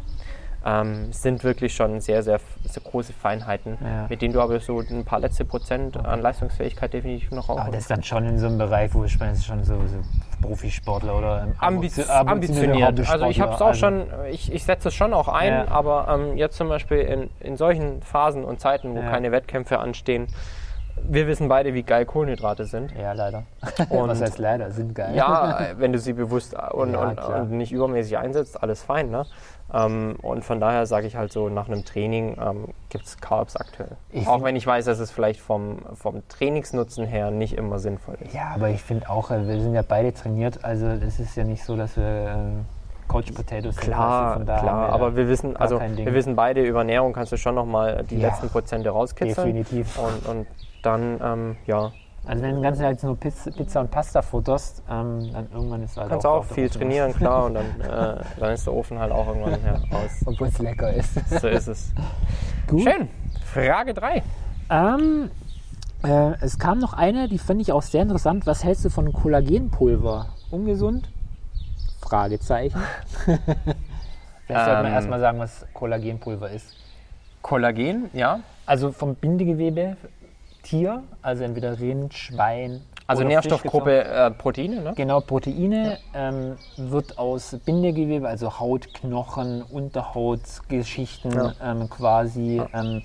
[0.67, 4.08] Ähm, sind wirklich schon sehr, sehr, sehr große Feinheiten, Ja.
[4.10, 7.67] mit denen du aber so ein paar letzte Prozent an Leistungsfähigkeit definitiv noch Aber das
[7.67, 7.80] aufholst.
[7.82, 9.97] ist dann schon in so einem Bereich, wo ich meine, das schon so, so
[10.41, 12.99] Profisportler oder Ambiz ambitioniert.
[13.10, 13.75] Also ich habe es auch Hobbysportler.
[13.75, 15.67] schon, ich, ich setze es schon auch ein, Ja.
[15.67, 19.10] aber ähm, jetzt zum Beispiel in, in solchen Phasen und Zeiten, wo Ja.
[19.12, 20.28] keine Wettkämpfe anstehen,
[21.08, 22.91] wir wissen beide, wie geil Kohlenhydrate sind.
[22.91, 23.43] Also, ja, leider.
[23.89, 24.71] Und- Was heißt leider?
[24.71, 25.13] Sind geil.
[25.13, 29.10] Ja, äh, wenn du sie bewusst und, Ja, und, und nicht übermäßig einsetzt, alles fein.
[29.10, 29.25] Ne?
[29.76, 33.56] Ähm, und von daher sage ich halt so, nach einem Training ähm, gibt es Carbs
[33.58, 33.97] aktuell.
[34.12, 38.16] Ich Auch wenn ich weiß, dass es vielleicht vom, vom Trainingsnutzen her nicht immer sinnvoll
[38.22, 38.34] ist.
[38.34, 41.43] Ja, aber ich finde auch, äh, wir sind ja beide trainiert, also es ist ja
[41.43, 43.86] nicht so, dass wir äh, Coach Potatoes sind.
[43.93, 47.38] Klar, also klar, wir aber wir wissen, also wir wissen beide, über Ernährung kannst du
[47.38, 48.30] schon nochmal die Ja.
[48.30, 49.47] letzten Prozente rauskitzeln.
[49.54, 49.99] definitiv.
[49.99, 50.47] Und, und
[50.82, 51.91] dann, ähm, ja,
[52.26, 55.95] Also wenn du den ganzen Tag nur Pizza, und Pasta futterst, ähm, dann irgendwann ist
[55.95, 59.11] halt kannst auch auch viel trainieren, klar, und dann, äh, dann ist der Ofen halt
[59.11, 60.11] auch irgendwann ja, raus.
[60.26, 61.13] Obwohl es lecker ist.
[61.39, 61.93] So ist es.
[62.67, 62.84] Gut.
[62.84, 63.09] Schön.
[63.43, 64.23] Frage 3.
[64.71, 65.30] Ähm,
[66.03, 68.47] äh, es kam noch eine, die fand ich auch sehr interessant.
[68.47, 70.28] Was hältst du von Kollagenpulver?
[70.51, 71.09] Ungesund?
[72.01, 72.82] Fragezeichen.
[74.45, 74.93] Vielleicht sollte man Ähm.
[74.93, 76.76] erstmal sagen, was Kollagenpulver ist.
[77.41, 78.39] Kollagen, ja.
[78.65, 79.97] Also vom Bindegewebe
[80.66, 82.82] Tier, also entweder Rind, Schwein.
[83.07, 84.93] Also Nährstoffgruppe äh, Proteine, ne?
[84.95, 91.53] Genau, Proteine ähm, wird aus Bindegewebe, also Haut, Knochen, Unterhautgeschichten Ja.
[91.63, 93.03] ähm, quasi ähm,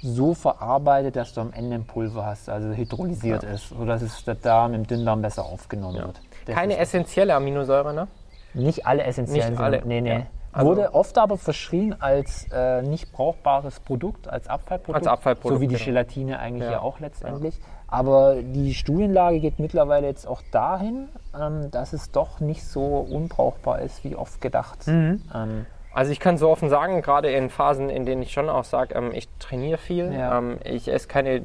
[0.00, 4.36] so verarbeitet, dass du am Ende ein Pulver hast, also hydrolysiert ist, sodass es der
[4.36, 6.20] Darm im Dünndarm besser aufgenommen wird.
[6.46, 8.08] Das Keine essentielle Aminosäure, ne?
[8.54, 10.26] nicht alle essentiellen Nicht alle, Nee, nee.
[10.56, 10.60] Ja.
[10.60, 14.96] Also- Wurde oft aber verschrien als äh, nicht brauchbares Produkt, als Abfallprodukt.
[14.96, 15.84] Als Abfallprodukt, So wie die genau.
[15.84, 16.80] Gelatine eigentlich ja, Ja.
[16.80, 17.58] auch letztendlich.
[17.88, 21.08] Aber die Studienlage geht mittlerweile jetzt auch dahin,
[21.40, 24.86] ähm, dass es doch nicht so unbrauchbar ist, wie oft gedacht.
[24.88, 25.22] Mhm.
[25.34, 28.64] Ähm, Also ich kann so offen sagen, gerade in Phasen, in denen ich schon auch
[28.64, 30.36] sage, ähm, ich trainiere viel, Ja.
[30.38, 31.42] ähm, ich esse keine,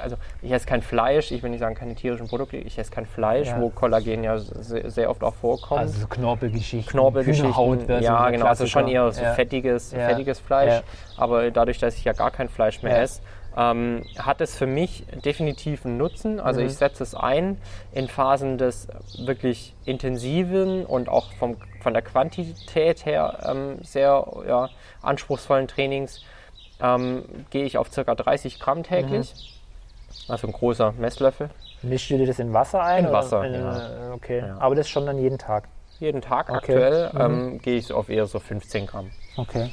[0.00, 3.06] also ich esse kein Fleisch, ich will nicht sagen keine tierischen Produkte, ich esse kein
[3.06, 3.60] Fleisch, Ja.
[3.60, 5.80] wo Kollagen ja sehr, sehr oft auch vorkommt.
[5.80, 6.90] Also so Knorpelgeschichten.
[6.90, 9.34] Knorpelgeschichten, Hühnerhaut wäre so ja genau, also schon eher so ja.
[9.34, 10.08] fettiges, Ja.
[10.08, 10.82] fettiges Fleisch.
[11.16, 13.20] Aber dadurch, dass ich ja gar kein Fleisch mehr esse,
[13.56, 16.40] ähm, hat es für mich definitiv einen Nutzen.
[16.40, 16.66] Also Mhm.
[16.68, 17.58] ich setze es ein
[17.92, 24.70] in Phasen des wirklich intensiven und auch vom, von der Quantität her ähm, sehr ja,
[25.02, 26.22] anspruchsvollen Trainings.
[26.80, 28.02] Ähm, gehe ich auf ca.
[28.14, 29.34] 30 Gramm täglich.
[29.34, 29.61] Mhm.
[30.28, 31.50] Also ein großer Messlöffel.
[31.82, 33.06] Mischst du dir das in Wasser ein?
[33.06, 34.10] In Wasser, in, ja.
[34.10, 34.56] äh, Okay, Ja.
[34.58, 35.64] aber das schon dann jeden Tag.
[35.98, 36.56] Jeden Tag Okay.
[36.56, 37.20] aktuell Mhm.
[37.20, 39.10] ähm, gehe ich auf eher so 15 Gramm.
[39.36, 39.70] Okay.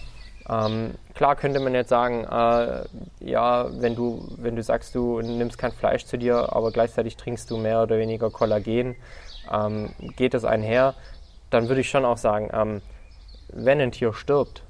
[0.50, 2.84] Ähm, klar könnte man jetzt sagen, äh,
[3.24, 7.52] ja, wenn du, wenn du sagst, du nimmst kein Fleisch zu dir, aber gleichzeitig trinkst
[7.52, 8.96] du mehr oder weniger Kollagen,
[9.52, 10.96] ähm, geht es einher,
[11.52, 12.82] dann würde ich schon auch sagen, ähm,
[13.50, 14.64] wenn ein Tier stirbt,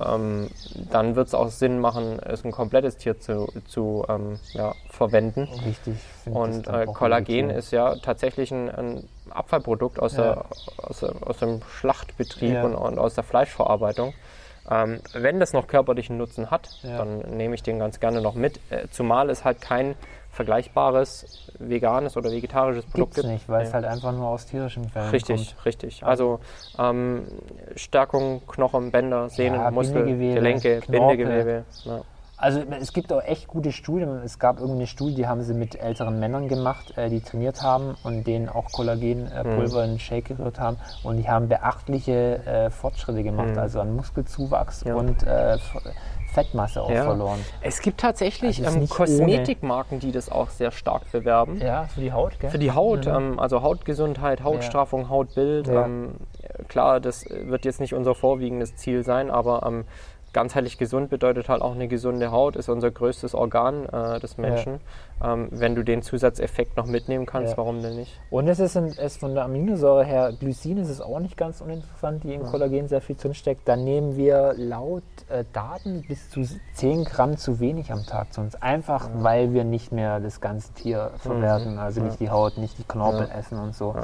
[0.00, 0.48] ähm,
[0.90, 5.48] dann wird es auch Sinn machen, es ein komplettes Tier zu, zu ähm, ja, verwenden.
[5.64, 5.96] Richtig.
[6.24, 10.22] finde das Und äh, Kollagen ist ja tatsächlich ein, ein Abfallprodukt aus, Ja.
[10.22, 10.44] der,
[10.88, 12.64] aus, aus dem Schlachtbetrieb Ja.
[12.64, 14.14] und, und aus der Fleischverarbeitung.
[14.70, 18.60] Ähm, wenn das noch körperlichen Nutzen hat, dann nehme ich den ganz gerne noch mit.
[18.70, 19.96] Äh, zumal es halt kein
[20.32, 23.32] vergleichbares veganes oder vegetarisches Produkt Gibt's gibt.
[23.32, 23.74] nicht, weil es Ja.
[23.74, 25.66] halt einfach nur aus tierischen Fällen Richtig, kommt.
[25.66, 26.04] richtig.
[26.04, 26.40] Also
[26.78, 27.24] ähm,
[27.76, 31.16] Stärkung, Knochen, Bänder, Sehnen, Ja, Muskel, Gelenke, Knorpel.
[31.16, 31.64] Bindegewebe.
[31.84, 32.00] Ja.
[32.38, 34.08] Also es gibt auch echt gute Studien.
[34.24, 37.94] Es gab irgendeine Studie, die haben sie mit älteren Männern gemacht, äh, die trainiert haben
[38.02, 39.54] und denen auch Kollagenpulver Mhm.
[39.56, 40.76] Pulver in Shake gerührt haben.
[41.04, 43.58] Und die haben beachtliche äh, Fortschritte gemacht, Mhm.
[43.58, 45.56] also an Muskelzuwachs und äh,
[46.32, 47.04] Fettmasse auch Ja.
[47.04, 47.38] verloren.
[47.60, 51.60] Es gibt tatsächlich Also ähm, Kosmetikmarken, die das auch sehr stark bewerben.
[51.60, 52.50] Ja, für die Haut, gell?
[52.50, 55.68] Für die Haut, ähm, also Hautgesundheit, Hautstraffung, Hautbild.
[55.68, 56.14] Ähm,
[56.68, 59.84] klar, das wird jetzt nicht unser vorwiegendes Ziel sein, aber ähm,
[60.32, 64.80] ganzheitlich gesund bedeutet halt auch eine gesunde Haut, ist unser größtes Organ äh, des Menschen.
[65.22, 67.58] Ähm, wenn du den Zusatzeffekt noch mitnehmen kannst, Ja.
[67.58, 68.18] warum denn nicht?
[68.30, 71.60] Und es ist, ein, es von der Aminosäure her, Glycin ist es auch nicht ganz
[71.60, 73.68] uninteressant, die in Kollagen sehr viel drinsteckt.
[73.68, 76.42] Dann nehmen wir laut äh, Daten bis zu
[76.74, 78.60] 10 Gramm zu wenig am Tag zu uns.
[78.60, 82.84] Einfach weil wir nicht mehr das ganze Tier verwerten, also nicht die Haut, nicht die
[82.84, 83.94] Knorpel essen und so.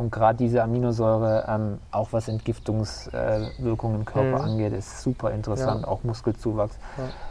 [0.00, 4.44] Und gerade diese Aminosäure, ähm, auch was Entgiftungswirkungen im Körper Mhm.
[4.52, 5.88] angeht, ist super interessant, Ja.
[5.88, 6.78] auch Muskelzuwachs.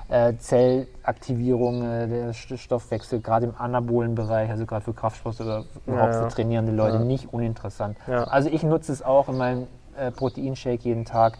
[0.07, 5.63] Äh, Zellaktivierung, äh, der St- Stoffwechsel, gerade im anabolen Bereich, also gerade für Kraftsport oder
[5.87, 6.21] überhaupt Ja.
[6.21, 7.03] für trainierende Leute, Ja.
[7.03, 7.97] nicht uninteressant.
[8.05, 8.25] Ja.
[8.25, 9.67] Also ich nutze es auch in meinem
[9.97, 11.39] äh, Proteinshake jeden Tag.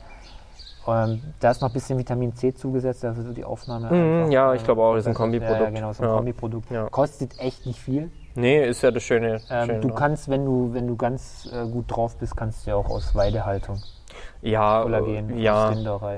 [0.88, 3.92] Ähm, da ist noch ein bisschen Vitamin C zugesetzt, dafür so die Aufnahme.
[3.92, 5.14] Mhm, ja, äh, ich glaube auch, das ist ein.
[5.14, 5.60] Kombiprodukt.
[5.60, 6.16] Ja, ja, genau, so ein Ja.
[6.16, 6.72] Kombiprodukt.
[6.72, 6.90] Ja.
[6.90, 8.10] Kostet echt nicht viel.
[8.40, 9.42] Nee, ist ja das Schöne.
[9.50, 9.98] Ähm, Schöne du dran.
[9.98, 13.14] kannst, wenn du, wenn du ganz äh, gut drauf bist, kannst du ja auch aus
[13.16, 13.82] Weidehaltung,
[14.42, 15.72] ja, Kollagen, äh, ja,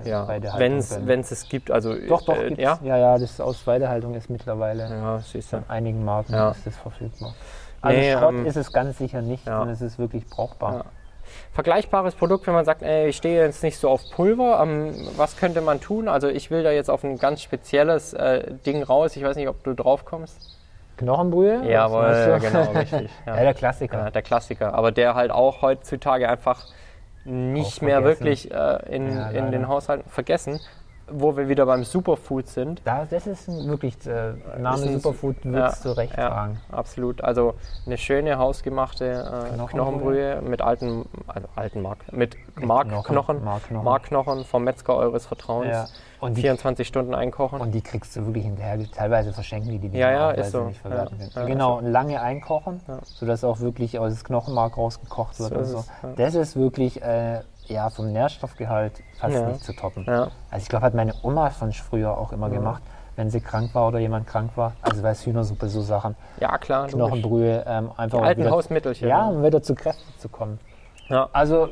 [0.06, 0.28] ja.
[0.28, 1.08] Weidehaltung.
[1.08, 4.30] Wenn es es gibt, also doch, doch, äh, ja, ja, ja, das aus Weidehaltung ist
[4.30, 6.52] mittlerweile ja, von einigen Marken Ja.
[6.52, 7.34] ist das verfügbar.
[7.82, 9.62] Also Nee, Schrott ähm, ist es ganz sicher nicht ja.
[9.62, 10.74] und es ist wirklich brauchbar.
[10.74, 10.86] Ja.
[11.54, 15.38] Vergleichbares Produkt, wenn man sagt, ey, ich stehe jetzt nicht so auf Pulver, ähm, was
[15.38, 16.08] könnte man tun?
[16.08, 19.16] Also ich will da jetzt auf ein ganz spezielles äh, Ding raus.
[19.16, 20.58] Ich weiß nicht, ob du drauf kommst.
[21.02, 21.64] Knochenbrühe?
[21.66, 22.48] Jawohl, du?
[22.48, 23.10] genau, richtig.
[23.26, 23.36] Ja.
[23.36, 23.44] Ja.
[23.44, 23.98] der Klassiker.
[23.98, 24.74] Ja, der Klassiker.
[24.74, 26.66] Aber der halt auch heutzutage einfach
[27.26, 30.60] nicht mehr wirklich äh, in, Ja, in den Haushalten vergessen.
[31.14, 32.82] Wo wir wieder beim Superfood sind.
[32.86, 36.62] Da, das ist wirklich äh, Name Ist Superfood Ja, würdest du recht ja, tragen.
[36.72, 37.22] Absolut.
[37.22, 39.68] Also eine schöne hausgemachte äh, Knochenbrühe.
[39.68, 43.84] Knochenbrühe mit alten, also alten Mark, mit Markknochen, Markknochen.
[43.84, 45.92] Markknochen vom Metzger eures Vertrauens.
[46.22, 46.28] Ja.
[46.28, 47.60] Und die, 24 Stunden einkochen.
[47.62, 48.78] und die kriegst du wirklich hinterher.
[48.92, 50.64] Teilweise verschenken die die Ja, Dinger ja, auch, weil ist sie so.
[50.66, 51.48] nicht verwerten Ja, können.
[51.48, 53.00] ja, genau, und lange einkochen, Ja.
[53.04, 55.78] sodass auch wirklich aus das Knochenmark rausgekocht wird So und ist so.
[56.04, 56.14] ja.
[56.16, 59.48] Das ist wirklich äh, ja, vom Nährstoffgehalt fast Ja.
[59.48, 60.06] nicht zu toppen.
[60.08, 60.28] Ja.
[60.52, 62.84] Also ich glaube, hat meine Oma von früher auch immer gemacht,
[63.16, 64.74] wenn sie krank war oder jemand krank war.
[64.82, 66.16] Also weiß Hühnersuppe, so Sachen.
[66.40, 66.88] ja, klar.
[66.88, 69.08] Knochenbrühe, ähm, einfach Die alten wieder, Hausmittelchen.
[69.08, 70.60] Ja, um wieder zu Kräften zu kommen.
[71.08, 71.30] Ja.
[71.34, 71.70] Also,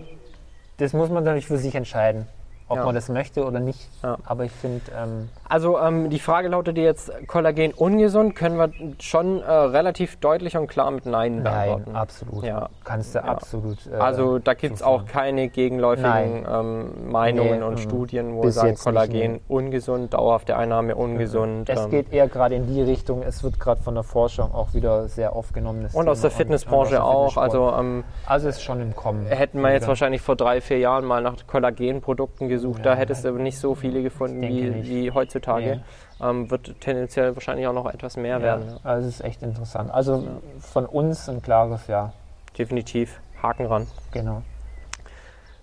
[0.78, 2.28] das muss man natürlich für sich entscheiden,
[2.70, 2.86] ob Ja.
[2.86, 3.89] man das möchte oder nicht.
[4.03, 4.17] Ja.
[4.24, 8.70] Aber ich finde, ähm, Also ähm, die Frage lautet jetzt, Kollagen ungesund, können wir
[9.00, 11.95] schon äh, relativ deutlich und klar mit Nein nein, beantworten.
[11.95, 12.43] absolut.
[12.43, 12.70] Ja.
[12.84, 13.26] Kannst du Ja.
[13.26, 13.78] absolut.
[13.91, 18.41] äh, Also da gibt es auch keine gegenläufigen ähm, Meinungen Nee, und mm, Studien, wo
[18.41, 19.39] bis sagen, nicht, Kollagen nee.
[19.47, 21.68] ungesund, dauerhafte Einnahme ungesund.
[21.68, 24.76] Es ähm, geht eher gerade in die Richtung, es wird gerade von der Forschung auch
[24.76, 25.88] wieder sehr aufgenommen.
[25.91, 27.41] und aus der Fitnessbranche und aus auch.
[27.41, 29.26] Also ähm, also ist schon im Kommen.
[29.26, 33.26] hätten wir jetzt wahrscheinlich vor drei, vier Jahren mal nach Kollagenprodukten gesucht, da Ja, hättest
[33.26, 35.38] du nicht so viele gefunden wie, wie heutzutage.
[35.75, 35.81] Nee.
[36.21, 38.69] Ähm, wird tendenziell wahrscheinlich auch noch etwas mehr Ja, werden.
[38.69, 38.77] Ja.
[38.83, 39.89] also es ist echt interessant.
[39.91, 40.27] Also
[40.59, 42.13] von uns ein klares Ja.
[42.57, 43.19] Definitiv.
[43.41, 43.87] Haken ran.
[44.11, 44.41] Genau.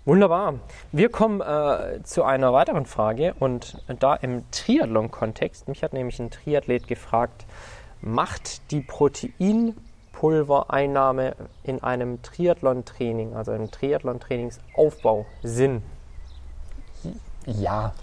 [0.05, 0.53] Wunderbar.
[0.93, 5.67] Wir kommen äh, zu einer weiteren Frage und da im Triathlon-Kontext.
[5.67, 7.45] Mich hat nämlich ein Triathlet gefragt,
[7.99, 15.83] macht die Proteinpulvereinnahme in einem Triathlon-Training, also einem Triathlon-Trainingsaufbau Sinn?
[17.45, 17.93] Ja,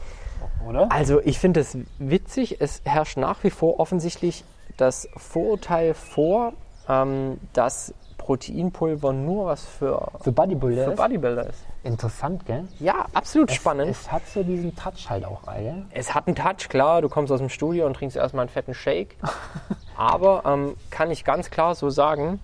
[0.68, 0.90] oder?
[0.90, 4.44] Also ich finde es witzig, es herrscht nach wie vor offensichtlich
[4.76, 6.52] das Vorurteil vor,
[6.88, 11.58] ähm, dass Proteinpulver nur was für, Für Bodybuilder für ist Bodybuilder ist.
[11.82, 12.66] interessant, gell?
[12.80, 13.90] Ja, absolut Es- spannend.
[13.90, 15.84] Es hat so diesen Touch halt auch, gell?
[15.90, 18.72] Es hat einen Touch, klar, du kommst aus dem Studio und trinkst erstmal einen fetten
[18.74, 19.16] Shake.
[19.96, 22.40] Aber ähm, kann ich ganz klar so sagen,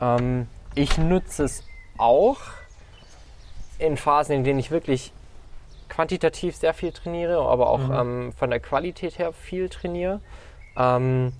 [0.00, 0.46] ähm,
[0.76, 1.64] ich nutze es
[1.98, 2.38] auch
[3.78, 5.12] in Phasen, in denen ich wirklich
[5.94, 10.20] quantitativ sehr viel trainiere, aber auch ähm, von der Qualität her viel trainiere.
[10.76, 11.32] Ähm,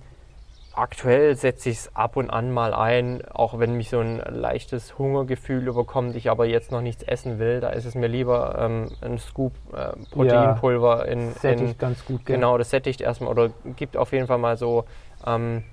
[0.73, 4.97] aktuell setze ich es ab und an mal ein, auch wenn mich so ein leichtes
[4.97, 7.59] Hungergefühl überkommt, ich aber jetzt noch nichts essen will.
[7.59, 12.25] Da ist es mir lieber ähm, ein Scoop äh, Proteinpulver in, in Sättigt ganz gut,
[12.25, 12.35] gell?
[12.35, 14.85] Genau, das sättigt erstmal oder gibt auf jeden Fall mal so
[15.25, 15.63] ähm,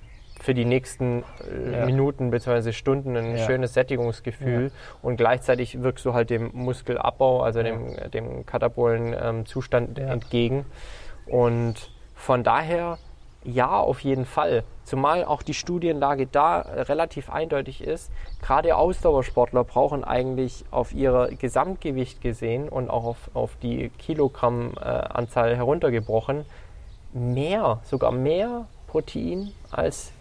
[0.43, 1.85] für die nächsten äh, Ja.
[1.85, 2.73] Minuten bzw.
[2.73, 3.45] Stunden ein Ja.
[3.45, 4.71] schönes Sättigungsgefühl
[5.01, 10.65] und gleichzeitig wirkst du halt dem Muskelabbau, also dem, dem katabolen ähm, Zustand entgegen.
[11.25, 11.75] Und
[12.13, 12.97] von daher
[13.45, 14.63] ja, auf jeden Fall.
[14.85, 18.09] Zumal auch die Studienlage da äh, relativ eindeutig ist.
[18.41, 25.55] Gerade Ausdauersportler brauchen eigentlich auf ihr Gesamtgewicht gesehen und auch auf, auf die Kilogrammanzahl äh,
[25.57, 26.45] heruntergebrochen
[27.13, 30.12] mehr, sogar mehr Protein als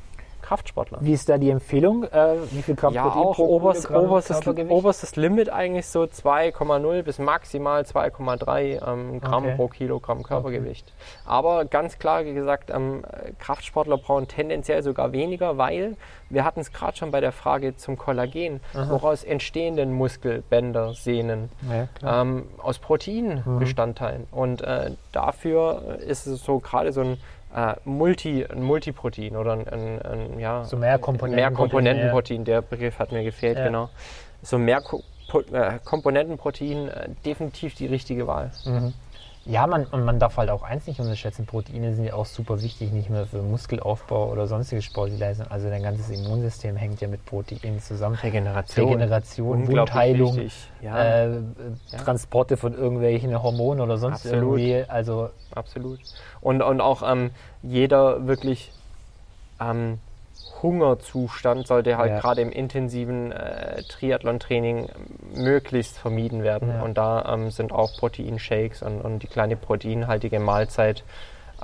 [0.52, 0.98] Kraftsportler.
[1.00, 2.04] Wie ist da die Empfehlung?
[2.04, 7.18] Äh, wie viel Gramm Ja, auch pro oberst, oberstes, oberstes Limit eigentlich so 2,0 bis
[7.18, 9.56] maximal 2,3 ähm, Gramm Okay.
[9.56, 10.92] pro Kilogramm Körpergewicht.
[11.24, 13.02] Aber ganz klar gesagt, ähm,
[13.38, 15.96] Kraftsportler brauchen tendenziell sogar weniger, weil
[16.28, 21.48] wir hatten es gerade schon bei der Frage zum Kollagen, woraus entstehen denn Muskelbänder, Sehnen?
[22.02, 24.26] Ja, ähm, aus Proteinbestandteilen.
[24.30, 27.18] Und äh, dafür ist es so gerade so ein,
[27.54, 32.44] äh, Multi, ein Multiprotein oder ein, ein, ein ja, So mehr Komponenten- mehr Komponentenprotein.
[32.44, 33.64] Der Begriff hat mir gefehlt, Ja.
[33.66, 33.88] genau.
[34.42, 38.50] So mehr Ko Po- äh, Komponentenprotein, äh, definitiv die richtige Wahl.
[39.44, 42.92] Ja, man, man darf halt auch eins nicht unterschätzen, Proteine sind ja auch super wichtig,
[42.92, 45.48] nicht nur für Muskelaufbau oder sonstige sportliche Leistung.
[45.48, 48.14] Also dein ganzes Immunsystem hängt ja mit Proteinen zusammen.
[48.14, 48.86] Regeneration.
[48.86, 50.48] Regeneration, Wundheilung.
[50.80, 51.40] Ja, äh,
[52.04, 54.60] Transporte von irgendwelchen Hormonen oder sonst Absolut.
[54.60, 54.88] irgendwie.
[54.88, 55.98] Also absolut.
[56.40, 57.30] Und, und auch ähm,
[57.62, 58.70] jeder wirklich
[59.60, 59.98] ähm,
[60.62, 62.20] Hungerzustand sollte halt Ja.
[62.20, 64.88] gerade im intensiven äh, Triathlon-Training
[65.34, 66.68] möglichst vermieden werden.
[66.68, 66.82] Ja.
[66.82, 71.04] Und da ähm, sind auch Proteinshakes und, und die kleine proteinhaltige Mahlzeit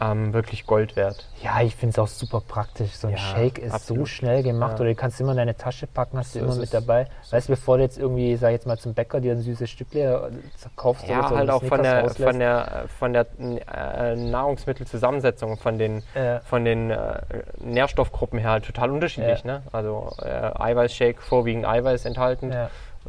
[0.00, 1.26] ähm, wirklich Gold wert.
[1.42, 2.92] ja, ich finde es auch super praktisch.
[2.92, 4.08] So ein Ja, Shake ist so absolut.
[4.08, 4.80] schnell gemacht Ja.
[4.80, 7.06] oder du kannst immer in deine Tasche packen, hast du So immer mit dabei.
[7.30, 9.68] Weißt du, bevor du jetzt irgendwie, sag ich jetzt mal zum Bäcker dir ein süßes
[9.68, 10.30] Stückle
[10.76, 15.78] kaufst Ja, oder so, halt auch von der, von der, von der äh, Nahrungsmittelzusammensetzung, von
[15.78, 16.40] den, Ja.
[16.40, 17.20] von den äh,
[17.60, 19.44] Nährstoffgruppen her halt total unterschiedlich.
[19.44, 19.62] Ne?
[19.72, 22.54] Also äh, Eiweißshake, vorwiegend Eiweiß enthaltend.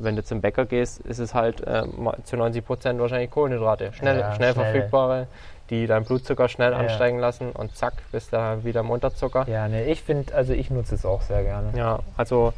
[0.02, 1.84] Wenn du zum Bäcker gehst, ist es halt äh,
[2.24, 3.92] zu 90 Prozent wahrscheinlich Kohlenhydrate.
[3.94, 4.66] Schnell, Ja, schnell schnell.
[4.66, 5.28] verfügbare,
[5.70, 6.78] die deinen Blutzucker schnell Ja.
[6.80, 9.45] ansteigen lassen und zack, bist du wieder im Unterzucker.
[9.47, 11.70] Ja, ne, ich finde, also ich nutze es auch sehr gerne.
[11.78, 12.53] Ja, also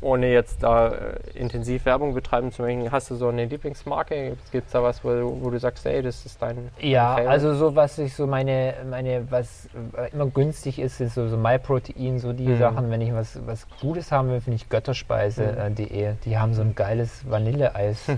[0.00, 0.94] ohne jetzt da äh,
[1.34, 4.36] intensiv Werbung betreiben zu möchten, hast du so eine Lieblingsmarke?
[4.50, 7.30] Gibt es da was, wo, du- wo du sagst, ey, das ist dein Ja, Favorite?
[7.30, 11.36] also so was ich so meine, meine was äh, immer günstig ist, ist so, so
[11.36, 12.58] MyProtein, so die Mhm.
[12.58, 16.14] Sachen, wenn ich was, was Gutes haben will, finde ich götterspeise.de.
[16.24, 18.14] Die haben so ein geiles Vanilleeis äh,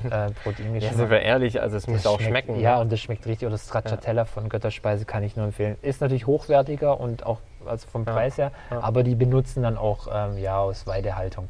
[0.80, 2.60] Ja, sind wir ehrlich, also es muss auch schmeckt- schmecken.
[2.60, 2.82] Ja, ne?
[2.82, 3.46] und das schmeckt richtig.
[3.48, 5.76] Oder Stracciatella von Götterspeise kann ich nur empfehlen.
[5.82, 10.38] Ist natürlich hochwertiger und auch also vom Preis her, aber die benutzen dann auch ähm,
[10.38, 11.48] ja, aus Weidehaltung.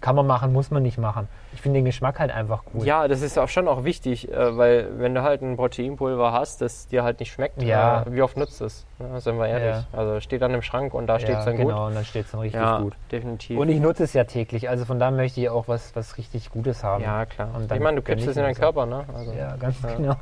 [0.00, 1.26] Kann man machen, muss man nicht machen.
[1.52, 2.84] Ich finde den Geschmack halt einfach gut.
[2.84, 6.60] Ja, das ist auch schon auch wichtig, äh, weil wenn du halt ein Proteinpulver hast,
[6.60, 8.02] das dir halt nicht schmeckt, Ja.
[8.02, 8.86] äh, wie oft nutzt es?
[9.00, 9.84] Ja, sind wir ehrlich.
[9.92, 9.98] Ja.
[9.98, 12.30] Also steht dann im Schrank und da steht es dann genau, und dann steht es
[12.30, 12.44] dann gut.
[12.44, 12.94] richtig Ja, gut.
[13.10, 13.58] definitiv.
[13.58, 16.52] Und ich nutze es ja täglich, also von da möchte ich auch was, was richtig
[16.52, 17.02] Gutes haben.
[17.02, 17.48] ja, klar.
[17.56, 19.04] Und ich meine, du kippst es in deinen das Körper, ne?
[19.12, 20.14] Also, Ja, ganz genau.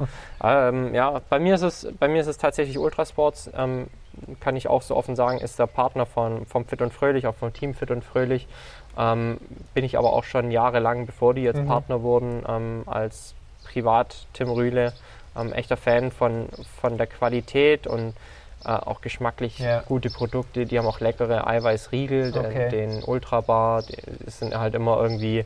[0.42, 3.88] Ähm, ja, bei mir ist es, bei mir ist es tatsächlich Ultrasports, ähm,
[4.40, 7.34] kann ich auch so offen sagen, ist der Partner von, vom Fit und Fröhlich, auch
[7.34, 8.46] vom Team Fit und Fröhlich.
[8.98, 9.38] Ähm,
[9.74, 11.66] bin ich aber auch schon jahrelang, bevor die jetzt Mhm.
[11.66, 13.34] Partner wurden, ähm, als
[13.64, 14.92] Privat Tim Rühle,
[15.36, 16.48] ähm, echter Fan von,
[16.80, 18.14] von der Qualität und
[18.64, 19.80] äh, auch geschmacklich Ja.
[19.86, 20.66] gute Produkte.
[20.66, 22.68] Die haben auch leckere Eiweißriegel, den, Okay.
[22.68, 23.96] den Ultrabar, die
[24.30, 25.44] sind halt immer irgendwie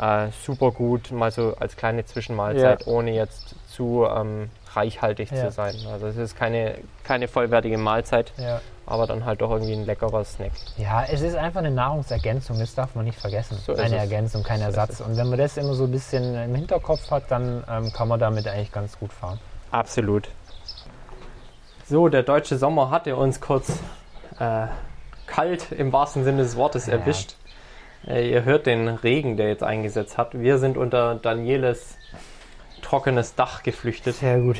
[0.00, 0.26] Ja.
[0.26, 5.46] äh, super gut, mal so als kleine Zwischenmahlzeit, ohne jetzt zu ähm, reichhaltig Ja.
[5.46, 5.74] zu sein.
[5.92, 8.32] Also es ist keine, keine vollwertige Mahlzeit.
[8.38, 8.60] Ja.
[8.90, 10.52] aber dann halt doch irgendwie ein leckerer Snack.
[10.78, 13.58] Ja, es ist einfach eine Nahrungsergänzung, das darf man nicht vergessen.
[13.66, 13.96] So eine.
[13.96, 15.00] Ergänzung, kein So Ersatz.
[15.02, 18.18] Und wenn man das immer so ein bisschen im Hinterkopf hat, dann ähm, kann man
[18.18, 19.38] damit eigentlich ganz gut fahren.
[19.72, 20.28] Absolut.
[21.86, 23.70] So, der deutsche Sommer hatte uns kurz
[24.38, 24.66] äh,
[25.26, 26.94] kalt im wahrsten Sinne des Wortes Ja.
[26.94, 27.34] erwischt.
[28.06, 30.32] Äh, ihr hört den Regen, der jetzt eingesetzt hat.
[30.38, 31.96] Wir sind unter Danieles
[32.88, 34.14] trockenes Dach geflüchtet.
[34.16, 34.56] Sehr gut.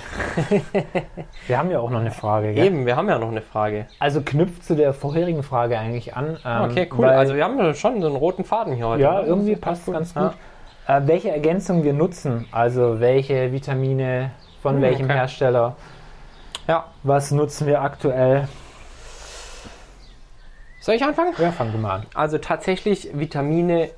[1.46, 2.52] Wir haben ja auch noch eine Frage.
[2.52, 2.66] Gell?
[2.66, 3.86] Eben, wir haben ja noch eine Frage.
[3.98, 6.36] Also knüpft zu der vorherigen Frage eigentlich an.
[6.44, 7.06] ähm, Okay, cool.
[7.06, 9.02] Also wir haben ja schon so einen roten Faden hier heute.
[9.02, 9.26] ja, ne?
[9.26, 10.28] irgendwie passt ganz Ja.
[10.28, 10.36] gut.
[10.86, 14.30] Äh, welche Ergänzung wir nutzen, also welche Vitamine
[14.62, 15.14] von Hm, welchem okay.
[15.14, 15.76] Hersteller,
[16.66, 16.84] Ja.
[17.02, 18.46] was nutzen wir aktuell?
[20.80, 21.32] Soll ich anfangen?
[21.38, 22.06] Ja, fangen wir mal an.
[22.14, 23.90] Also tatsächlich Vitamine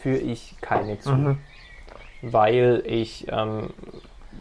[0.00, 1.38] führe ich keine zu, Mhm.
[2.22, 3.70] Weil ich ähm,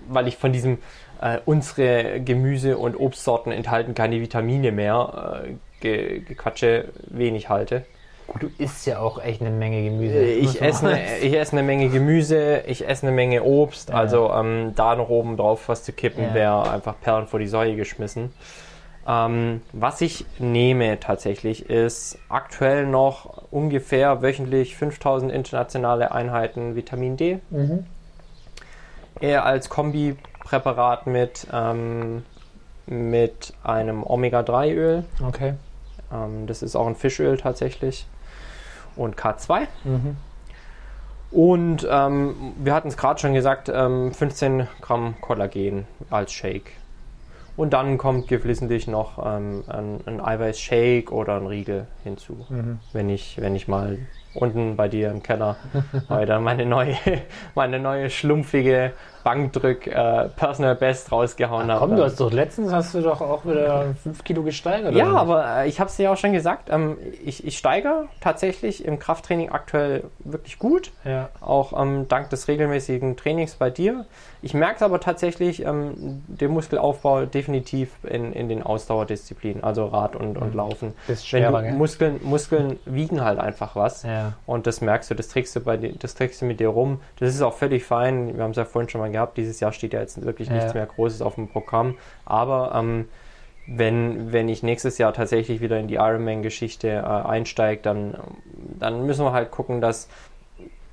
[0.07, 0.77] weil ich von diesem
[1.21, 7.85] äh, unsere Gemüse und Obstsorten enthalten keine Vitamine mehr äh, ge Gequatsche wenig halte.
[8.39, 10.41] Du isst ja auch echt eine Menge Gemüse.
[10.41, 13.95] muss Ich esse, eine, ich esse eine Menge Gemüse, ich esse eine Menge Obst, Ja.
[13.95, 16.33] also ähm, da noch oben drauf was zu kippen, Ja.
[16.33, 18.31] wäre einfach Perlen vor die Säue geschmissen.
[19.07, 27.39] Ähm, was ich nehme tatsächlich ist aktuell noch ungefähr wöchentlich 5000 internationale Einheiten Vitamin D.
[27.49, 27.85] Mhm.
[29.19, 32.23] Eher als Kombipräparat mit, ähm,
[32.85, 35.03] mit einem Omega-3-Öl.
[35.27, 35.53] Okay.
[36.13, 38.05] Ähm, das ist auch ein Fischöl tatsächlich.
[38.95, 39.67] Und K2.
[39.83, 40.17] Mhm.
[41.31, 46.73] Und ähm, wir hatten es gerade schon gesagt, ähm, 15 Gramm Kollagen als Shake.
[47.61, 52.47] Und dann kommt geflissentlich noch ähm, ein, ein Eiweiß-Shake oder ein Riegel hinzu.
[52.49, 52.79] Mhm.
[52.91, 53.99] Wenn ich, wenn ich mal
[54.33, 55.57] unten bei dir im Keller
[56.09, 56.95] heute meine neue,
[57.53, 58.93] meine neue schlumpfige
[59.23, 61.79] Bankdrück äh, Personal Best rausgehauen habe.
[61.87, 64.93] Komm, du hast doch letztens hast du doch auch wieder 5 Kilo gesteigert.
[64.93, 68.05] Ja, aber äh, ich habe es dir ja auch schon gesagt, ähm, ich, ich steige
[68.19, 71.29] tatsächlich im Krafttraining aktuell wirklich gut Ja.
[71.39, 74.05] auch ähm, dank des regelmäßigen Trainings bei dir.
[74.43, 80.37] Ich merke aber tatsächlich ähm, den Muskelaufbau definitiv in, in den Ausdauerdisziplinen, also Rad und,
[80.37, 80.93] und Laufen.
[81.07, 81.73] Das ist Wenn schwerer, du gell?
[81.77, 84.01] Muskeln, Muskeln wiegen halt einfach was.
[84.01, 84.33] Ja.
[84.47, 87.01] Und das merkst du, das trägst du, bei das trägst du mit dir rum.
[87.19, 88.35] Das ist auch völlig fein.
[88.35, 89.37] Wir haben es ja vorhin schon mal gehabt.
[89.37, 90.55] Dieses Jahr steht ja jetzt wirklich Ja.
[90.55, 91.95] nichts mehr Großes auf dem Programm.
[92.25, 93.07] Aber ähm,
[93.67, 98.15] wenn, wenn ich nächstes Jahr tatsächlich wieder in die Ironman-Geschichte äh, einsteige, dann,
[98.79, 100.09] dann müssen wir halt gucken, dass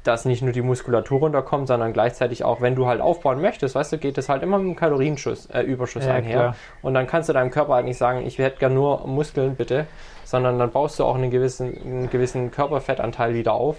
[0.05, 3.93] dass nicht nur die Muskulatur runterkommt, sondern gleichzeitig auch, wenn du halt aufbauen möchtest, weißt
[3.93, 6.35] du, geht es halt immer mit einem Kalorienschuss, äh, Überschuss Ja, einher.
[6.39, 6.57] klar.
[6.81, 9.87] Und dann kannst du deinem Körper halt nicht sagen, ich hätte gern nur Muskeln, bitte,
[10.25, 13.77] sondern dann baust du auch einen gewissen, einen gewissen Körperfettanteil wieder auf.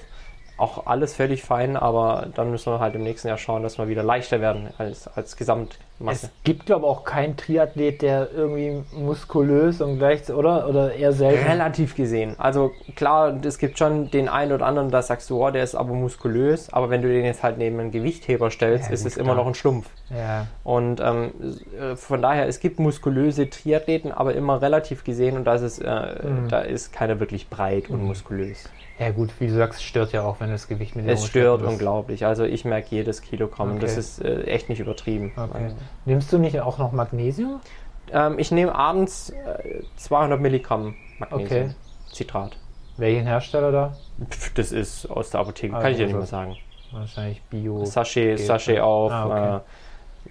[0.60, 3.88] Auch alles völlig fein, aber dann müssen wir halt im nächsten Jahr schauen, dass wir
[3.88, 6.26] wieder leichter werden als, als Gesamtmasse.
[6.28, 10.68] Es gibt, glaube ich, auch keinen Triathlet, der irgendwie muskulös und gleich, oder?
[10.68, 11.48] Oder eher selten.
[11.48, 12.36] Relativ gesehen.
[12.38, 15.76] Also klar, es gibt schon den einen oder anderen, da sagst du, oh, der ist
[15.76, 19.18] aber muskulös, aber wenn du den jetzt halt neben einen Gewichtheber stellst, Ja, ist es
[19.18, 19.38] immer klar.
[19.38, 19.90] noch ein Schlumpf.
[20.10, 20.48] Ja.
[20.64, 21.32] Und ähm,
[21.80, 26.10] äh, von daher, es gibt muskulöse Triathleten, aber immer relativ gesehen und das ist, äh,
[26.24, 26.50] Mhm.
[26.50, 28.70] da ist keiner wirklich breit und muskulös.
[29.00, 31.62] Ja, gut, wie du sagst, stört ja auch, wenn das Gewicht mit dir Es stört
[31.62, 32.26] unglaublich.
[32.26, 34.00] Also ich merke jedes Kilogramm und das Okay.
[34.00, 35.32] ist äh, echt nicht übertrieben.
[35.38, 35.72] Okay.
[36.06, 37.62] Nimmst du nicht auch noch Magnesium?
[38.12, 41.46] Ähm, ich nehme abends äh, 200 Milligramm Magnesium.
[41.68, 41.76] Okay.
[42.12, 42.58] Zitrat.
[42.98, 43.96] Welchen Hersteller da?
[44.30, 46.58] Pff, das ist aus der Apotheke, Ah, kann ich dir nicht also- mehr sagen.
[46.92, 47.86] Wahrscheinlich Bio.
[47.86, 49.62] Sachet, geht, Sachet auf, Ah,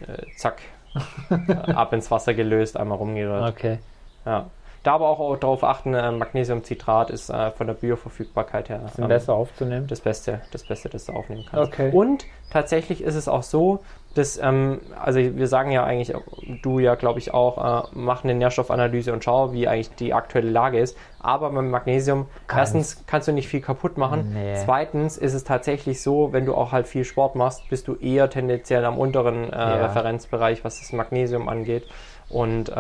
[0.01, 0.61] äh, äh, zack,
[1.69, 3.49] ab ins Wasser gelöst, einmal rumgerührt.
[3.55, 3.79] Okay.
[4.27, 4.47] Ja.
[4.89, 9.35] Da aber auch darauf achten, äh, Magnesiumcitrat ist äh, von der Bioverfügbarkeit her ähm, besser
[9.35, 9.87] aufzunehmen.
[9.87, 11.73] das Beste, das Beste, das du aufnehmen kannst.
[11.75, 11.91] Okay.
[11.93, 13.81] Und tatsächlich ist es auch so,
[14.15, 16.17] dass, ähm, also wir sagen ja eigentlich,
[16.63, 20.49] du ja glaube ich auch, äh, mach eine Nährstoffanalyse und schau, wie eigentlich die aktuelle
[20.51, 20.97] Lage ist.
[21.21, 24.33] Aber beim Magnesium, Kannst- erstens kannst du nicht viel kaputt machen.
[24.33, 24.55] Nee.
[24.65, 28.31] Zweitens ist es tatsächlich so, wenn du auch halt viel Sport machst, bist du eher
[28.31, 31.87] tendenziell am unteren äh, Referenzbereich, was das Magnesium angeht.
[32.31, 32.75] Und äh,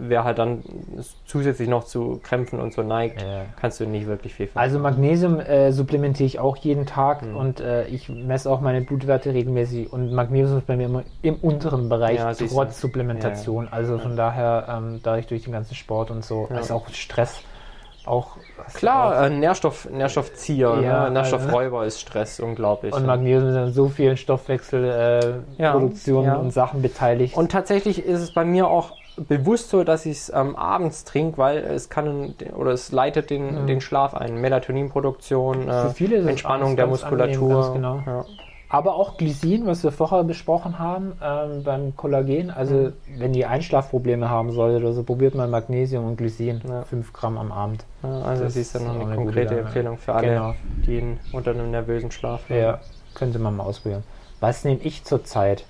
[0.00, 0.62] wer halt dann
[1.24, 3.46] zusätzlich noch zu Krämpfen und so neigt, Ja.
[3.58, 7.36] kannst du nicht wirklich viel Also Magnesium äh, supplementiere ich auch jeden Tag Mhm.
[7.36, 11.36] und äh, ich messe auch meine Blutwerte regelmäßig und Magnesium ist bei mir immer im
[11.36, 13.68] unteren Bereich Ja, trotz Supplementation.
[13.70, 16.56] Also von daher, ähm, dadurch durch den ganzen Sport und so, Ja.
[16.56, 17.42] also auch Stress,
[18.06, 18.36] auch
[18.74, 21.10] Klar, äh, Nährstoff, Nährstoffzieher, Ja, ne?
[21.12, 22.92] Nährstoffräuber ist Stress, unglaublich.
[22.94, 27.36] und Magnesium ist an so vielen Stoffwechselproduktionen äh, Ja, und Sachen beteiligt.
[27.36, 31.38] Und tatsächlich ist es bei mir auch bewusst so, dass ich es ähm, abends trinke,
[31.38, 34.40] weil es kann oder es leitet den, den Schlaf ein.
[34.40, 35.88] Melatoninproduktion, äh,
[36.28, 37.62] Entspannung der angenehm, Muskulatur.
[37.62, 38.24] ganz genau.
[38.72, 42.50] Aber auch Glycin, was wir vorher besprochen haben ähm, beim Kollagen.
[42.50, 42.92] Also Mhm.
[43.18, 46.62] wenn ihr Einschlafprobleme haben solltet oder so, probiert mal Magnesium und Glycin.
[46.66, 46.82] Ja.
[46.84, 47.84] 5 Gramm am Abend.
[48.02, 49.58] Ja, also Das das ist dann noch eine eine konkrete.
[49.58, 50.54] Empfehlung für alle, Genau.
[50.86, 52.58] die ihn unter einem nervösen Schlaf haben.
[52.58, 52.80] Ja,
[53.14, 54.04] könnte man mal ausprobieren.
[54.40, 55.66] Was nehme ich zurzeit?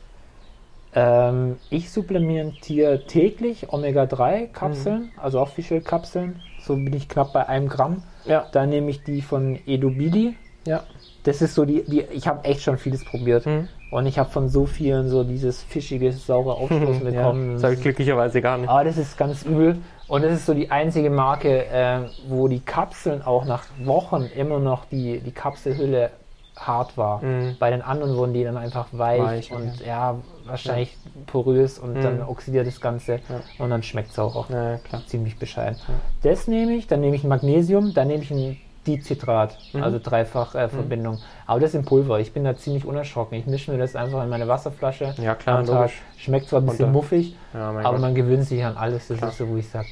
[0.95, 6.41] Ähm, ich supplementiere täglich Omega-3-Kapseln, also auch Fischölkapseln.
[6.61, 8.03] So bin ich knapp bei einem Gramm.
[8.27, 8.47] Ja.
[8.53, 10.37] Dann nehme ich die von Edubili.
[10.67, 10.85] Ja.
[11.25, 13.47] Das ist so die, die ich habe echt schon vieles probiert.
[13.47, 13.69] Mhm.
[13.91, 17.11] Und ich habe von so vielen so dieses fischige, saure Aufstoßen ja.
[17.11, 17.55] bekommen.
[17.55, 18.69] Das habe ich glücklicherweise gar nicht.
[18.69, 19.79] Aber das ist ganz übel.
[20.09, 24.59] Und das ist so die einzige Marke, äh, wo die Kapseln auch nach Wochen immer
[24.59, 26.11] noch die, die Kapselhülle
[26.57, 27.23] hart war.
[27.23, 27.57] Mhm.
[27.59, 30.97] Bei den anderen wurden die dann einfach weich, Weich, und ja, wahrscheinlich
[31.27, 32.03] porös und Mhm.
[32.03, 33.21] dann oxidiert das Ganze
[33.59, 35.03] und dann schmeckt es auch, auch Ja, klar.
[35.07, 35.79] ziemlich bescheiden.
[36.23, 39.83] Das nehme ich, dann nehme ich ein Magnesium, dann nehme ich ein Dicitrat, Mhm.
[39.83, 41.19] also dreifach äh, Verbindung.
[41.47, 42.19] Aber das in Pulver.
[42.21, 43.39] Ich bin da ziemlich unerschrocken.
[43.39, 45.15] Ich mische mir das einfach in meine Wasserflasche.
[45.23, 46.03] Ja, klar, logisch.
[46.17, 48.01] Schmeckt zwar ein bisschen Und, äh, muffig, Ja, aber Gott.
[48.01, 49.09] man gewöhnt sich an alles.
[49.09, 49.31] Das Klar.
[49.31, 49.87] ist so, wo ich sage,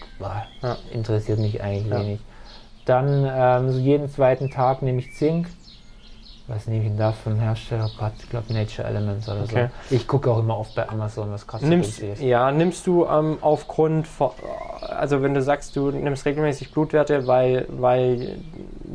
[0.62, 0.76] Ja.
[0.92, 2.00] interessiert mich eigentlich Ja.
[2.00, 2.20] wenig.
[2.84, 5.48] Dann ähm, so jeden zweiten Tag nehme ich Zink.
[6.48, 7.88] Was nehme ich denn da für einen Hersteller?
[7.94, 9.68] Oh Gott, ich glaube Nature Elements oder Okay.
[9.88, 9.94] so.
[9.94, 12.20] Ich gucke auch immer oft bei Amazon, was kostet Nimmst, ist.
[12.20, 14.30] ja, nimmst du ähm, aufgrund von,
[14.80, 18.40] also wenn du sagst, du nimmst regelmäßig Blutwerte, weil, weil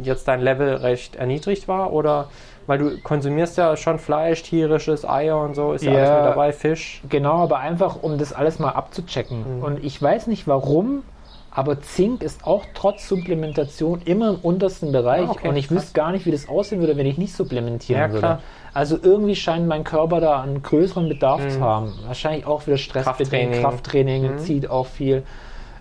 [0.01, 2.27] jetzt dein Level recht erniedrigt war oder
[2.67, 6.15] weil du konsumierst ja schon Fleisch, tierisches, Eier und so, ist ja, alles Ja.
[6.17, 7.01] mit dabei, Fisch.
[7.09, 9.57] Genau, aber einfach, um das alles mal abzuchecken.
[9.59, 9.63] Mhm.
[9.63, 11.03] Und ich weiß nicht warum,
[11.51, 15.27] aber Zink ist auch trotz Supplementation immer im untersten Bereich.
[15.29, 15.77] Ah, okay, und ich krass.
[15.77, 18.19] wüsste gar nicht, wie das aussehen würde, wenn ich nicht supplementieren Ja, würde.
[18.19, 18.39] klar.
[18.73, 21.49] Also irgendwie scheint mein Körper da einen größeren Bedarf Mhm.
[21.51, 21.93] zu haben.
[22.07, 23.61] Wahrscheinlich auch wieder Stressbedingt, Krafttraining.
[23.61, 24.37] Krafttraining, Mhm.
[24.39, 25.23] zieht auch viel.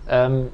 [0.09, 0.49] Ähm,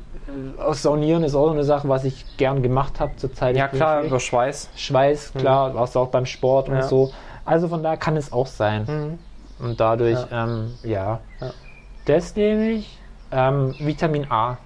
[0.60, 3.56] aus Saunieren ist auch eine Sache, was ich gern gemacht habe zurzeit.
[3.58, 4.70] Ja Ich bin klar, über Schweiß.
[4.76, 6.82] Schweiß, klar, was auch beim Sport und Ja.
[6.84, 7.12] so.
[7.44, 9.20] Also von daher kann es auch sein.
[9.60, 9.66] Mhm.
[9.66, 10.44] Und dadurch, ja.
[10.46, 11.20] Ähm, ja.
[11.42, 11.52] Ja.
[12.06, 12.98] Das nehme ich.
[13.32, 14.58] Ähm, Vitamin A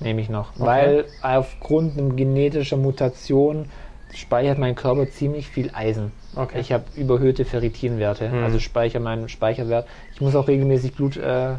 [0.00, 0.48] nehme ich noch.
[0.56, 3.66] Weil aufgrund einer genetischer Mutation
[4.14, 6.12] speichert mein Körper ziemlich viel Eisen.
[6.36, 6.60] Okay.
[6.60, 8.44] Ich habe überhöhte Ferritinwerte, Mhm.
[8.44, 9.86] also speichere meinen Speicherwert.
[10.14, 11.54] Ich muss auch regelmäßig Blut äh,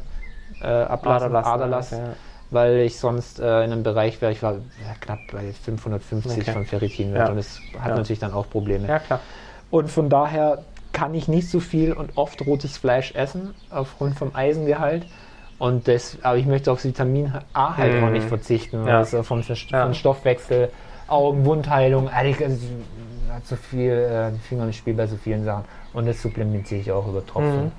[0.61, 2.03] äh, ablassen, Aderlassen, Aderlass, okay,
[2.51, 4.59] weil ich sonst äh, in einem Bereich wäre, ich war ja,
[4.99, 6.51] knapp bei 550 Okay.
[6.51, 7.29] von Ferritinwert Ja.
[7.29, 7.95] und das hat Ja.
[7.95, 8.87] natürlich dann auch Probleme.
[8.87, 9.19] Ja, klar.
[9.69, 14.35] Und von daher kann ich nicht so viel und oft rotes Fleisch essen, aufgrund vom
[14.35, 15.05] Eisengehalt.
[15.57, 18.03] Und das, aber ich möchte aufs Vitamin A halt Mhm.
[18.03, 18.85] auch nicht verzichten.
[18.87, 18.97] Ja.
[18.97, 19.83] Also vom, Ja.
[19.83, 20.69] vom Stoffwechsel,
[21.07, 22.57] Augen, Wundheilung, also,
[23.33, 25.63] hat so viel, äh, die Finger im Spiel bei so vielen Sachen.
[25.93, 27.65] Und das supplementiere ich auch über Tropfen.
[27.65, 27.71] Mhm.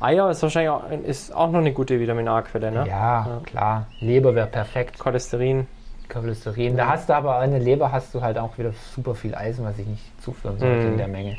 [0.00, 2.86] Eier ist wahrscheinlich auch, ist auch noch eine gute Vitamin A-Quelle, ne?
[2.88, 3.86] Ja, klar.
[4.00, 4.98] Leber wäre perfekt.
[4.98, 5.66] Cholesterin.
[6.08, 6.76] Cholesterin.
[6.76, 9.64] Da hast du aber in der Leber hast du halt auch wieder super viel Eisen,
[9.64, 10.92] was ich nicht zuführen sollte Mhm.
[10.92, 11.36] in der Menge.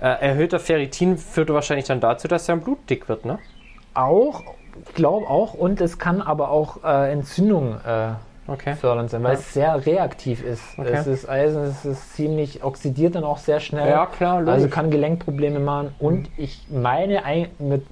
[0.00, 3.38] Äh, erhöhter Ferritin führt wahrscheinlich dann dazu, dass dein Blut dick wird, ne?
[3.94, 4.42] Auch,
[4.88, 8.12] ich glaube auch, und es kann aber auch äh, Entzündung äh,
[8.50, 8.74] Okay.
[8.74, 9.38] fördernd sein, weil Ja.
[9.38, 10.62] es sehr reaktiv ist.
[10.76, 10.90] Okay.
[10.92, 13.88] Es ist Eisen, es ist ziemlich, oxidiert dann auch sehr schnell.
[13.88, 14.54] Ja, klar, logisch.
[14.54, 15.94] Also kann Gelenkprobleme machen.
[16.00, 17.86] Und ich meine, ein- mit,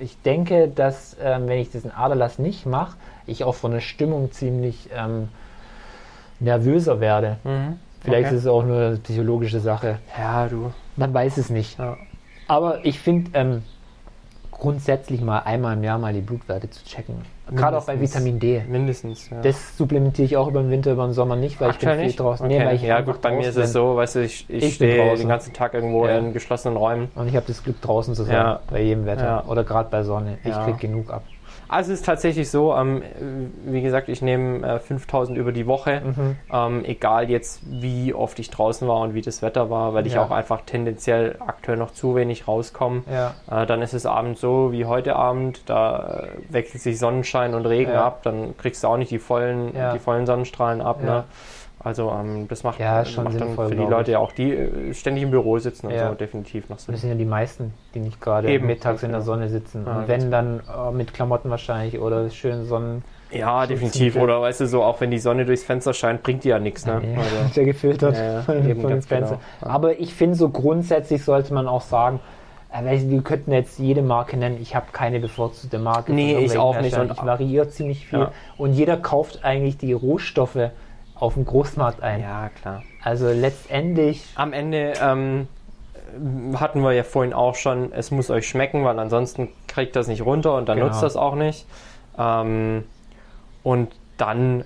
[0.00, 2.96] ich denke, dass ähm, wenn ich diesen Aderlass nicht mache,
[3.26, 5.28] ich auch von der Stimmung ziemlich ähm,
[6.40, 7.36] nervöser werde.
[7.44, 7.78] Mhm.
[8.00, 8.34] Vielleicht okay.
[8.36, 10.00] ist es auch nur eine psychologische Sache.
[10.18, 10.72] Ja, du.
[10.96, 11.78] Man weiß es nicht.
[11.78, 11.96] Ja.
[12.48, 13.62] Aber ich finde ähm,
[14.50, 17.14] grundsätzlich mal einmal im Jahr mal die Blutwerte zu checken.
[17.54, 18.00] Gerade auch bei.
[18.00, 18.62] Vitamin D.
[18.68, 19.40] Mindestens, ja.
[19.42, 22.00] Das supplementiere ich auch über den Winter, über den Sommer nicht, weil ich Aktuell bin
[22.00, 22.20] viel nicht?
[22.20, 22.46] draußen.
[22.46, 22.58] Okay.
[22.58, 24.60] Nee, weil ich ja, gut, bei mir ist es so, weißt du, ich, ich, Ich
[24.78, 25.18] bin stehe draußen.
[25.24, 26.18] den ganzen Tag irgendwo Ja.
[26.18, 27.08] in geschlossenen Räumen.
[27.08, 27.22] bin.
[27.22, 28.60] Und ich habe das Glück, draußen zu sein, Ja.
[28.70, 29.24] bei jedem Wetter.
[29.24, 29.44] Ja.
[29.46, 30.38] Oder gerade bei Sonne.
[30.44, 30.64] Ich Ja.
[30.64, 31.22] krieg genug ab.
[31.68, 33.02] Also es ist tatsächlich so, ähm,
[33.64, 36.36] wie gesagt, ich nehme äh, 5000 über die Woche, Mhm.
[36.52, 40.14] ähm, egal jetzt wie oft ich draußen war und wie das Wetter war, weil ich
[40.14, 40.22] Ja.
[40.24, 43.02] auch einfach tendenziell aktuell noch zu wenig rauskomme.
[43.10, 43.34] Ja.
[43.62, 47.66] Äh, dann ist es abends so wie heute Abend, da äh, wechselt sich Sonnenschein und
[47.66, 48.04] Regen Ja.
[48.06, 51.02] ab, dann kriegst du auch nicht die vollen, die vollen Sonnenstrahlen ab.
[51.02, 51.24] Ne?
[51.84, 54.94] Also ähm, das macht, Ja, schon macht sinnvoll, für die Leute ja auch, die äh,
[54.94, 56.08] ständig im Büro sitzen Ja.
[56.10, 56.92] so, definitiv noch Sinn.
[56.92, 59.20] das sind ja die meisten, die nicht gerade mittags in der.
[59.22, 59.84] Sonne sitzen.
[59.86, 63.02] Ja, Und wenn, dann äh, mit Klamotten wahrscheinlich oder schön Sonnen.
[63.32, 64.16] Ja, definitiv.
[64.16, 66.84] Oder weißt du, so auch wenn die Sonne durchs Fenster scheint, bringt die ja nichts.
[66.86, 67.00] Ne?
[67.02, 69.30] Nee, Also, ist ja gefiltert Ja, ja, von, von den ganz genau.
[69.30, 69.38] Ja.
[69.62, 72.20] Aber ich finde, so grundsätzlich sollte man auch sagen,
[72.72, 74.58] äh, wir könnten jetzt jede Marke nennen.
[74.60, 76.12] Ich habe keine bevorzugte Marke.
[76.12, 76.96] Nee, ich auch nicht.
[76.98, 78.18] Und- ich variiere ziemlich viel.
[78.20, 78.32] Ja.
[78.58, 80.70] Und jeder kauft eigentlich die Rohstoffe
[81.22, 82.20] auf dem Großmarkt ein.
[82.20, 82.82] ja, klar.
[83.02, 85.48] Also letztendlich, Am Ende ähm,
[86.56, 90.24] hatten wir ja vorhin auch schon, es muss euch schmecken, weil ansonsten kriegt das nicht
[90.24, 90.88] runter und dann Genau.
[90.88, 91.66] nutzt das auch nicht.
[92.18, 92.84] Ähm,
[93.62, 94.64] und dann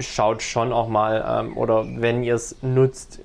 [0.00, 3.20] schaut schon auch mal, ähm, oder wenn ihr es nutzt,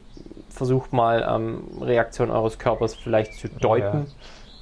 [0.49, 4.07] versucht mal ähm, Reaktion eures Körpers vielleicht zu deuten.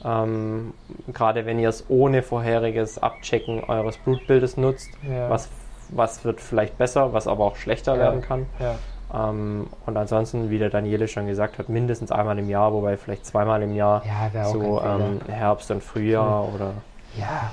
[0.05, 0.73] Ähm,
[1.13, 5.29] Gerade wenn ihr es ohne vorheriges Abchecken eures Blutbildes nutzt, Ja.
[5.29, 5.49] was,
[5.91, 7.99] was wird vielleicht besser, was aber auch schlechter Ja.
[7.99, 8.45] werden kann.
[8.59, 8.75] Ja.
[9.13, 13.25] Ähm, und ansonsten, wie der Daniele schon gesagt hat, mindestens einmal im Jahr, wobei vielleicht
[13.25, 16.73] zweimal im Jahr, Ja, so ähm, Herbst und Frühjahr oder
[17.17, 17.51] Ja,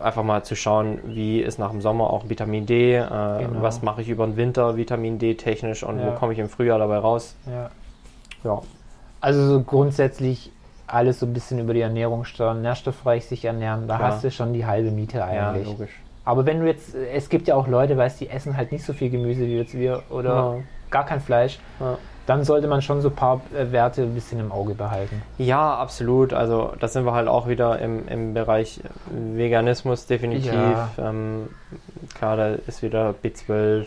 [0.00, 3.62] einfach mal zu schauen, wie ist nach dem Sommer auch Vitamin D, äh, Genau.
[3.62, 6.06] was mache ich über den Winter Vitamin D technisch und Ja.
[6.06, 7.34] wo komme ich im Frühjahr dabei raus.
[7.46, 7.70] ja.
[8.44, 8.60] Ja,
[9.20, 10.50] Also so grundsätzlich
[10.88, 14.08] alles so ein bisschen über die Ernährung steuern, nährstoffreich sich ernähren, da Klar.
[14.12, 15.64] hast du schon die halbe Miete ja eigentlich.
[15.66, 15.92] logisch.
[16.24, 18.92] Aber wenn du jetzt, es gibt ja auch Leute, weißt die essen halt nicht so
[18.92, 20.54] viel Gemüse wie jetzt wir oder Ja.
[20.90, 21.98] gar kein Fleisch, Ja.
[22.26, 25.20] dann sollte man schon so ein paar äh, Werte ein bisschen im Auge behalten.
[25.38, 26.32] Ja, absolut.
[26.32, 30.52] Also da sind wir halt auch wieder im, im Bereich Veganismus definitiv.
[30.52, 30.88] Ja.
[30.98, 31.48] Ähm,
[32.14, 33.84] klar, da ist wieder B12, äh,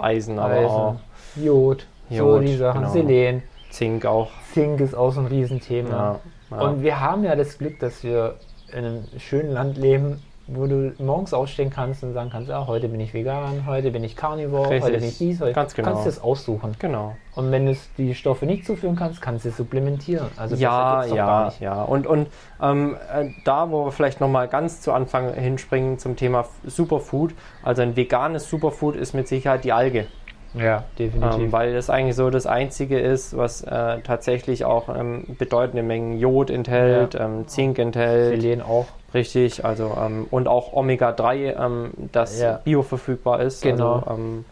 [0.00, 0.96] Eisen, aber Eisen, auch
[1.36, 2.92] Jod, so Jod, die Sachen, genau.
[2.92, 4.30] Selen, Zink auch.
[4.52, 6.18] Zink ist auch so ein Riesenthema.
[6.50, 6.58] Ja.
[6.60, 8.34] Und wir haben ja das Glück, dass wir
[8.72, 12.88] in einem schönen Land leben, wo du morgens aufstehen kannst und sagen kannst, ja, heute
[12.88, 14.82] bin ich vegan, heute bin ich Carnivore, Richtig.
[14.84, 15.88] heute bin ich dies, heute Ganz genau.
[15.90, 16.74] kannst du es aussuchen.
[16.78, 17.14] genau.
[17.34, 20.26] Und wenn du es- die Stoffe nicht zuführen kannst, kannst du es supplementieren.
[20.36, 21.82] Also ja, ja, ja.
[21.82, 22.28] Und, und
[22.62, 27.82] ähm, äh, da, wo wir vielleicht nochmal ganz zu Anfang hinspringen zum Thema Superfood, also
[27.82, 30.06] ein veganes Superfood ist mit Sicherheit die Alge.
[30.54, 31.40] Ja, definitiv.
[31.42, 36.18] Ähm, weil das eigentlich so das Einzige ist, was äh, tatsächlich auch ähm, bedeutende Mengen
[36.18, 38.86] Jod enthält, ähm, Zink enthält, Selen auch.
[39.14, 42.60] Richtig, also ähm, und auch Omega-3, ähm, das Ja.
[42.64, 43.62] bioverfügbar ist.
[43.62, 43.94] Genau.
[44.06, 44.44] Also, ähm,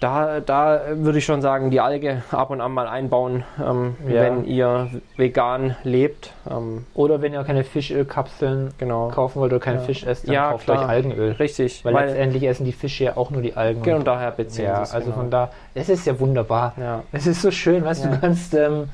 [0.00, 4.22] da, da würde ich schon sagen, die Alge ab und an mal einbauen, ähm, Ja.
[4.22, 6.32] wenn ihr vegan lebt.
[6.50, 9.08] Ähm, Oder wenn ihr keine Fischölkapseln genau.
[9.10, 9.84] kaufen wollt oder keinen Ja.
[9.84, 10.80] Fisch esst, dann Ja, kauft klar.
[10.80, 11.32] euch Algenöl.
[11.32, 13.82] Richtig, Weil, weil, letztendlich essen die Fische ja auch nur die Algen.
[13.84, 15.12] genau Und- daher beziehen ja, also genau.
[15.14, 16.72] von da, es ist ja wunderbar.
[16.80, 18.88] Ja, Es ist so schön, weißt du kannst ähm,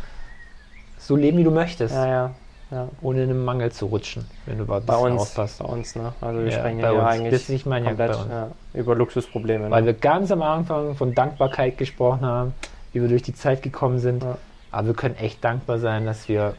[0.98, 2.30] so leben, wie du möchtest, ja, ja.
[2.70, 2.88] Ja.
[3.02, 5.58] ohne in einen Mangel zu rutschen, wenn du Bei bisschen uns, aufpasst.
[5.60, 6.12] bei uns, ne?
[6.20, 7.04] Also wir Ja, sprechen bei ja uns.
[7.08, 9.70] eigentlich Das ich meine komplett bei ja, über Luxusprobleme.
[9.70, 9.86] Weil Ne?
[9.88, 12.54] wir ganz am Anfang von Dankbarkeit gesprochen haben,
[12.92, 14.22] wie wir durch die Zeit gekommen sind.
[14.22, 14.38] Ja.
[14.70, 16.54] Aber wir können echt dankbar sein, dass wir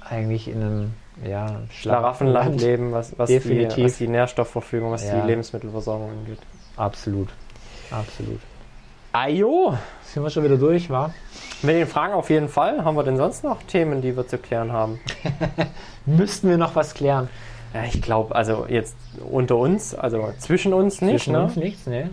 [0.00, 3.84] eigentlich in einem ja, Schlaraffenland leben, was, was, die, Definitiv.
[3.84, 6.38] was die Nährstoffverfügung, was die Lebensmittelversorgung angeht.
[6.76, 7.28] Absolut.
[7.90, 8.40] Absolut.
[9.16, 9.72] Ajo!
[10.02, 11.10] Sind wir schon wieder durch, wa?
[11.62, 12.84] Mit den Fragen auf jeden Fall.
[12.84, 15.00] Haben wir denn sonst noch Themen, die wir zu klären haben?
[16.04, 17.30] Müssten wir noch was klären?
[17.72, 18.94] Ja, ich glaube, also jetzt
[19.30, 21.44] unter uns, also zwischen uns nicht, Zwischen ne?
[21.44, 22.10] uns nichts, ne?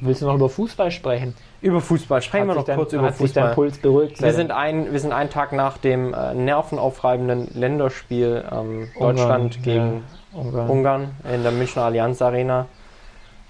[0.00, 1.36] Willst du noch über Fußball sprechen?
[1.60, 2.20] Über Fußball.
[2.20, 3.54] Sprechen wir Hat noch sich dein- kurz über hat sich dein Fußball.
[3.54, 4.20] Puls beruhigt?
[4.20, 10.02] Wir sind, ein, wir sind einen Tag nach dem äh, nervenaufreibenden Länderspiel ähm, Deutschland gegen
[10.32, 10.68] ja, Ungarn.
[10.68, 12.66] Ungarn in der Münchner Allianz Arena,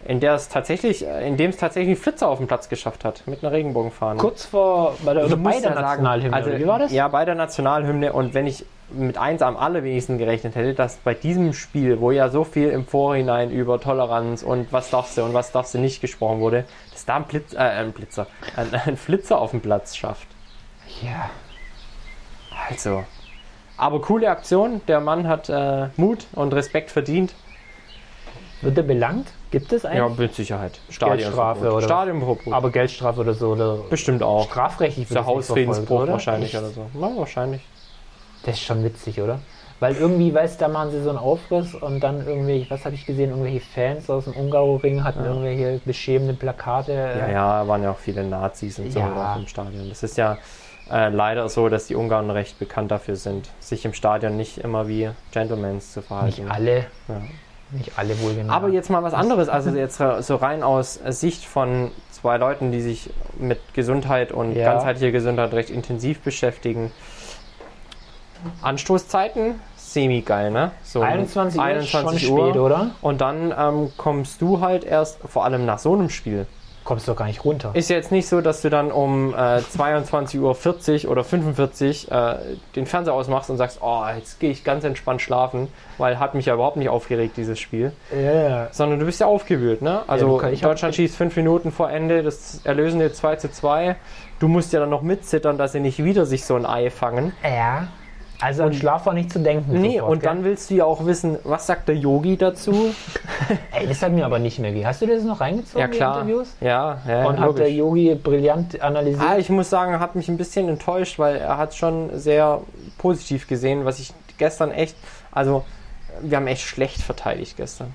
[0.07, 3.27] in der es tatsächlich, äh, in dem es tatsächlich Flitzer auf den Platz geschafft hat
[3.27, 4.19] mit einer Regenbogenfahne.
[4.19, 6.37] Kurz vor bei der, muss bei der Nationalhymne.
[6.37, 6.93] also, wie war das?
[6.93, 11.15] Ja, bei der Nationalhymne und wenn ich mit eins am allerwenigsten gerechnet hätte, dass bei
[11.15, 15.33] diesem Spiel, wo ja so viel im Vorhinein über Toleranz und was darfst du und
[15.33, 18.27] was darfst du nicht gesprochen wurde, dass da ein, Blitz, äh, ein Blitzer,
[18.57, 20.29] ein, ein Flitzer auf dem Platz schafft.
[21.03, 21.31] ja.
[22.69, 23.05] Also.
[23.77, 24.81] Aber coole Aktion.
[24.87, 27.35] Der Mann hat äh, Mut und Respekt verdient.
[28.61, 29.33] Wird er belangt?
[29.55, 30.19] Gibt es Ja, eigentlich?
[30.19, 30.81] mit Sicherheit.
[30.99, 32.53] Geldstrafe oder- Stadionverbot.
[32.53, 33.51] Aber Geldstrafe oder so?
[33.53, 34.45] Oder Bestimmt auch.
[34.51, 36.13] strafrechtlich Für wird das nicht Hausfriedensbruch verfolgt, oder?
[36.13, 36.63] wahrscheinlich Echt?
[36.63, 36.87] oder so.
[37.01, 37.63] Ja, wahrscheinlich.
[38.45, 39.39] Das ist schon witzig, oder?
[39.81, 42.95] Weil irgendwie, weißt du, da machen sie so einen Aufriss und dann irgendwie, was habe
[42.95, 45.27] ich gesehen, irgendwelche Fans aus dem Ungaroring hatten Ja.
[45.31, 46.93] irgendwelche beschämende Plakate.
[46.93, 49.35] Ja, ja, waren ja auch viele Nazis und so Ja.
[49.35, 49.89] auch im Stadion.
[49.89, 50.39] Das ist ja
[50.91, 54.87] äh, leider so, dass die Ungarn recht bekannt dafür sind, sich im Stadion nicht immer
[54.87, 56.43] wie Gentlemans zu verhalten.
[56.43, 56.77] Nicht alle,
[57.09, 57.23] Ja.
[57.75, 58.51] Nicht alle wohlgenommen.
[58.51, 62.81] Aber jetzt mal was anderes, also jetzt so rein aus Sicht von zwei Leuten, die
[62.81, 64.73] sich mit Gesundheit und Ja.
[64.73, 66.91] ganzheitlicher Gesundheit recht intensiv beschäftigen.
[68.63, 70.73] Anstoßzeiten, semi geil, ne?
[70.83, 72.91] So 21 Uhr ist schon 21 spät, oder?
[73.01, 76.47] Und dann ähm, kommst du halt erst, vor allem nach so einem Spiel.
[76.85, 77.71] Kommst du doch gar nicht runter.
[77.73, 82.35] Ist jetzt nicht so, dass du dann um äh, 22.40 Uhr oder 45 äh,
[82.77, 85.69] den Fernseher ausmachst und sagst, oh, jetzt gehe ich ganz entspannt schlafen,
[85.99, 88.69] weil hat mich ja überhaupt nicht aufgeregt, dieses Spiel Ja.
[88.71, 90.03] sondern du bist ja aufgewühlt, ne?
[90.07, 93.97] Also hab- Deutschland schießt fünf Minuten vor Ende, das erlösende 2 zu 2.
[94.39, 97.33] Du musst ja dann noch mitzittern, dass sie nicht wieder sich so ein Ei fangen.
[97.43, 97.89] Ja.
[98.41, 99.81] Also an Schlaf war nicht zu denken.
[99.81, 100.29] Nee, sofort, und gell?
[100.29, 102.95] dann willst du ja auch wissen, was sagt der Yogi dazu?
[103.73, 104.89] Ey, das hat mir aber nicht mehr gegeben.
[104.89, 106.21] Hast du das noch reingezogen, ja, die klar.
[106.21, 106.55] Interviews?
[106.61, 107.71] Ja, ja Und hat der.
[107.73, 109.25] Yogi brillant analysiert?
[109.27, 112.61] Ah, ich muss sagen, hat mich ein bisschen enttäuscht, weil er hat schon sehr
[112.99, 114.97] positiv gesehen, was ich gestern echt,
[115.33, 115.65] also
[116.21, 117.95] wir haben echt schlecht verteidigt gestern.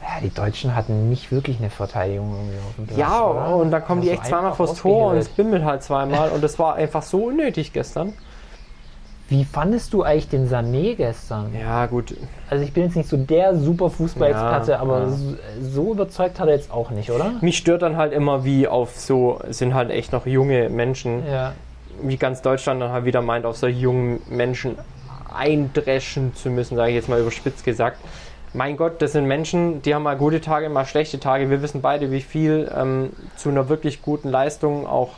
[0.00, 2.98] Ja, die Deutschen hatten nicht wirklich eine Verteidigung irgendwie auf.
[2.98, 3.56] Ja, oder?
[3.56, 6.58] und dann kommen die echt zweimal vors Tor und es bimmelt halt zweimal und das
[6.58, 8.12] war einfach so unnötig gestern.
[9.28, 11.52] Wie fandest du eigentlich den Sané gestern?
[11.54, 12.14] Ja, gut.
[12.48, 15.08] Also ich bin jetzt nicht so der super Fußballexperte, Ja, aber ja.
[15.10, 17.32] so, so überzeugt hat er jetzt auch nicht, oder?
[17.42, 21.52] Mich stört dann halt immer, wie auf so, sind halt echt noch junge Menschen, Ja.
[22.02, 24.78] wie ganz Deutschland dann halt wieder meint, auf solche jungen Menschen
[25.34, 27.98] eindreschen zu müssen, sage ich jetzt mal überspitzt gesagt.
[28.54, 31.50] Mein Gott, das sind Menschen, die haben mal gute Tage, mal schlechte Tage.
[31.50, 35.10] Wir wissen beide, wie viel ähm, zu einer wirklich guten Leistung auch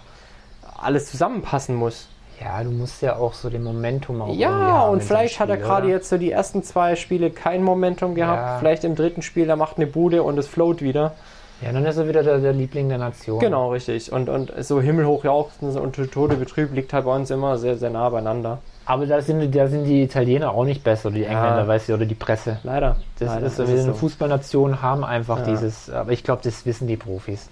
[0.83, 2.09] alles zusammenpassen muss.
[2.43, 5.87] Ja, du musst ja auch so den Momentum auch Ja, und vielleicht hat er gerade
[5.87, 5.95] oder?
[5.97, 8.41] jetzt so die ersten zwei Spiele kein Momentum gehabt.
[8.41, 8.59] Ja.
[8.59, 11.13] Vielleicht im dritten Spiel, er macht eine Bude und es float wieder.
[11.63, 13.39] Ja, dann ist er wieder der, der Liebling der Nation.
[13.39, 14.11] Genau, richtig.
[14.11, 17.91] Und, und so himmelhoch jauchzen und Tode betrübt liegt halt bei uns immer sehr, sehr
[17.91, 18.59] nah beieinander.
[18.87, 22.07] Aber da sind, da sind die Italiener auch nicht besser, die Engländer, weißt du, oder
[22.07, 22.59] die Presse.
[22.63, 22.97] Leider.
[23.19, 23.99] Das Leider ist ist wir es sind so.
[23.99, 25.45] Fußballnationen, haben einfach Ja.
[25.45, 27.51] dieses, aber ich glaube, das wissen die Profis.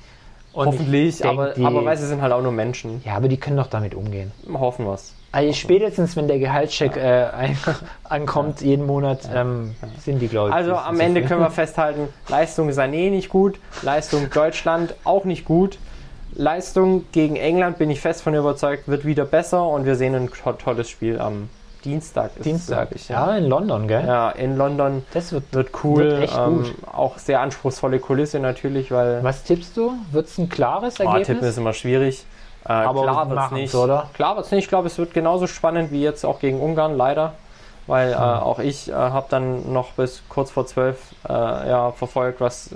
[0.58, 3.00] Und Hoffentlich, aber, die, aber weißt du, es sind halt auch nur Menschen.
[3.04, 4.32] Ja, aber die können doch damit umgehen.
[4.52, 5.14] Hoffen wir's.
[5.30, 7.56] Also spätestens, wenn der Gehaltscheck äh, ein,
[8.02, 10.56] ankommt, jeden Monat, ähm, sind die, glaube ich.
[10.56, 15.78] Also am Ende können wir festhalten, Leistung Sané nicht gut, Leistung Deutschland auch nicht gut.
[16.32, 20.28] Leistung gegen England, bin ich fest von überzeugt, wird wieder besser und wir sehen ein
[20.28, 21.50] to tolles Spiel am
[21.84, 22.30] Dienstag.
[22.32, 22.88] Ist es, Dienstag.
[22.94, 23.30] ich, ja.
[23.32, 23.36] ja.
[23.36, 24.04] in London, gell?
[24.06, 25.52] ja, in London Das wird.
[25.52, 26.04] wird cool.
[26.04, 26.74] Wird echt ähm, gut.
[26.92, 29.92] Auch sehr anspruchsvolle Kulisse natürlich, weil Was tippst du?
[30.12, 31.26] Wird es ein klares oh, Ergebnis?
[31.26, 32.24] tippen ist immer schwierig.
[32.64, 33.74] Äh, Aber klar wir wird's machen's, nicht.
[33.74, 34.10] oder?
[34.14, 34.64] Klar wird's nicht.
[34.64, 37.34] Ich glaube, es wird genauso spannend wie jetzt auch gegen Ungarn, leider.
[37.86, 38.20] Weil äh, Hm.
[38.20, 42.70] auch ich äh, habe dann noch bis kurz vor zwölf äh, ja, verfolgt, was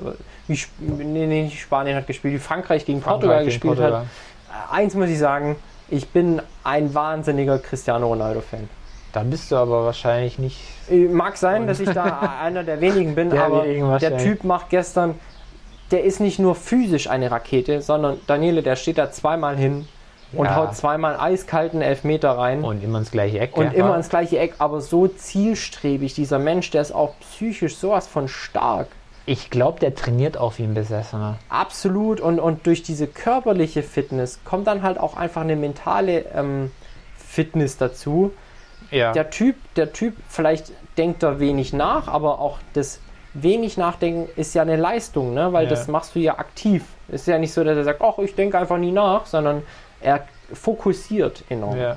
[0.49, 4.07] wie Sp nee, nee, Spanien hat gespielt, wie Frankreich gegen Portugal Frankreich gegen gespielt Portugal.
[4.51, 4.73] hat.
[4.73, 5.57] Äh, eins muss ich sagen,
[5.91, 8.71] ich bin ein wahnsinniger Cristiano Ronaldo-Fan.
[9.13, 10.59] Da bist du aber wahrscheinlich nicht.
[10.91, 13.65] Äh, Mag sein, dass ich da einer der wenigen bin, Der aber
[13.99, 14.19] der.
[14.19, 15.15] Typ macht gestern,
[15.91, 19.87] der ist nicht nur physisch eine Rakete, sondern Daniele, der steht da zweimal hin
[20.33, 20.57] und Ja.
[20.57, 22.65] haut zweimal eiskalten Elfmeter rein.
[22.65, 23.55] Und immer ins gleiche Eck.
[23.57, 28.07] Und immer ins gleiche Eck, aber so zielstrebig, dieser Mensch, der ist auch psychisch sowas
[28.07, 28.89] von stark.
[29.27, 31.37] Ich glaube, der trainiert auch wie ein Besessener.
[31.49, 32.21] Absolut.
[32.21, 36.73] Und, und durch diese körperliche Fitness kommt dann halt auch einfach eine mentale ähm,
[37.17, 38.33] Fitness dazu.
[38.93, 39.13] Ja.
[39.13, 43.01] Der Typ, der Typ, vielleicht denkt er wenig nach, aber auch das
[43.35, 45.53] wenig Nachdenken ist ja eine Leistung, ne?
[45.53, 45.71] weil Ja.
[45.71, 46.85] das machst du ja aktiv.
[47.09, 49.63] Es ist ja nicht so, dass er sagt, ach, ich denke einfach nie nach, sondern
[50.01, 51.79] er fokussiert enorm.
[51.79, 51.97] ja.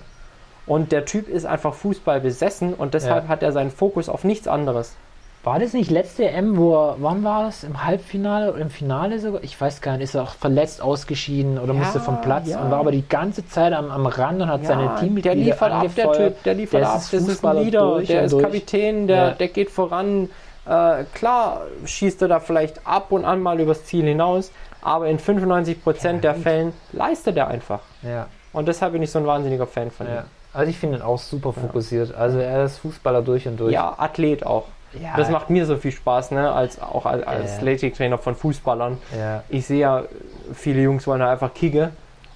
[0.68, 3.30] Und der Typ ist einfach Fußball besessen und deshalb Ja.
[3.30, 4.96] hat er seinen Fokus auf nichts anderes.
[5.46, 7.64] War das nicht letzte M, wo er, wann war das?
[7.64, 9.44] Im Halbfinale oder im Finale sogar?
[9.44, 12.60] Ich weiß gar nicht, ist er auch verletzt ausgeschieden oder Ja, musste vom Platz ja.
[12.62, 15.72] und war aber die ganze Zeit am, am Rand und hat seine Teammitglieder der liefert
[15.72, 16.34] ab, der angefeuert.
[16.34, 18.44] Typ, der liefert Der ab, ist das ist ein Leader, durch der ist durch.
[18.44, 19.32] Kapitän, der, Ja.
[19.32, 20.30] der geht voran.
[20.68, 25.20] Äh, klar schießt er da vielleicht ab und an mal übers Ziel hinaus, aber in
[25.20, 27.82] 95% der Fällen leistet er einfach.
[28.02, 30.14] Ja, Und deshalb bin ich so ein wahnsinniger Fan von ja.
[30.22, 30.24] ihm.
[30.54, 32.16] Also ich finde ihn auch super fokussiert.
[32.16, 33.74] Also er ist Fußballer durch und durch.
[33.74, 34.64] Ja, Athlet auch.
[35.02, 35.16] Ja.
[35.18, 36.52] Das macht mir so viel Spaß, ne?
[36.52, 37.58] als auch als, als.
[37.58, 38.98] Athletiktrainer von Fußballern.
[39.50, 40.04] Ich sehe ja,
[40.54, 41.90] viele Jungs wollen da einfach kicken.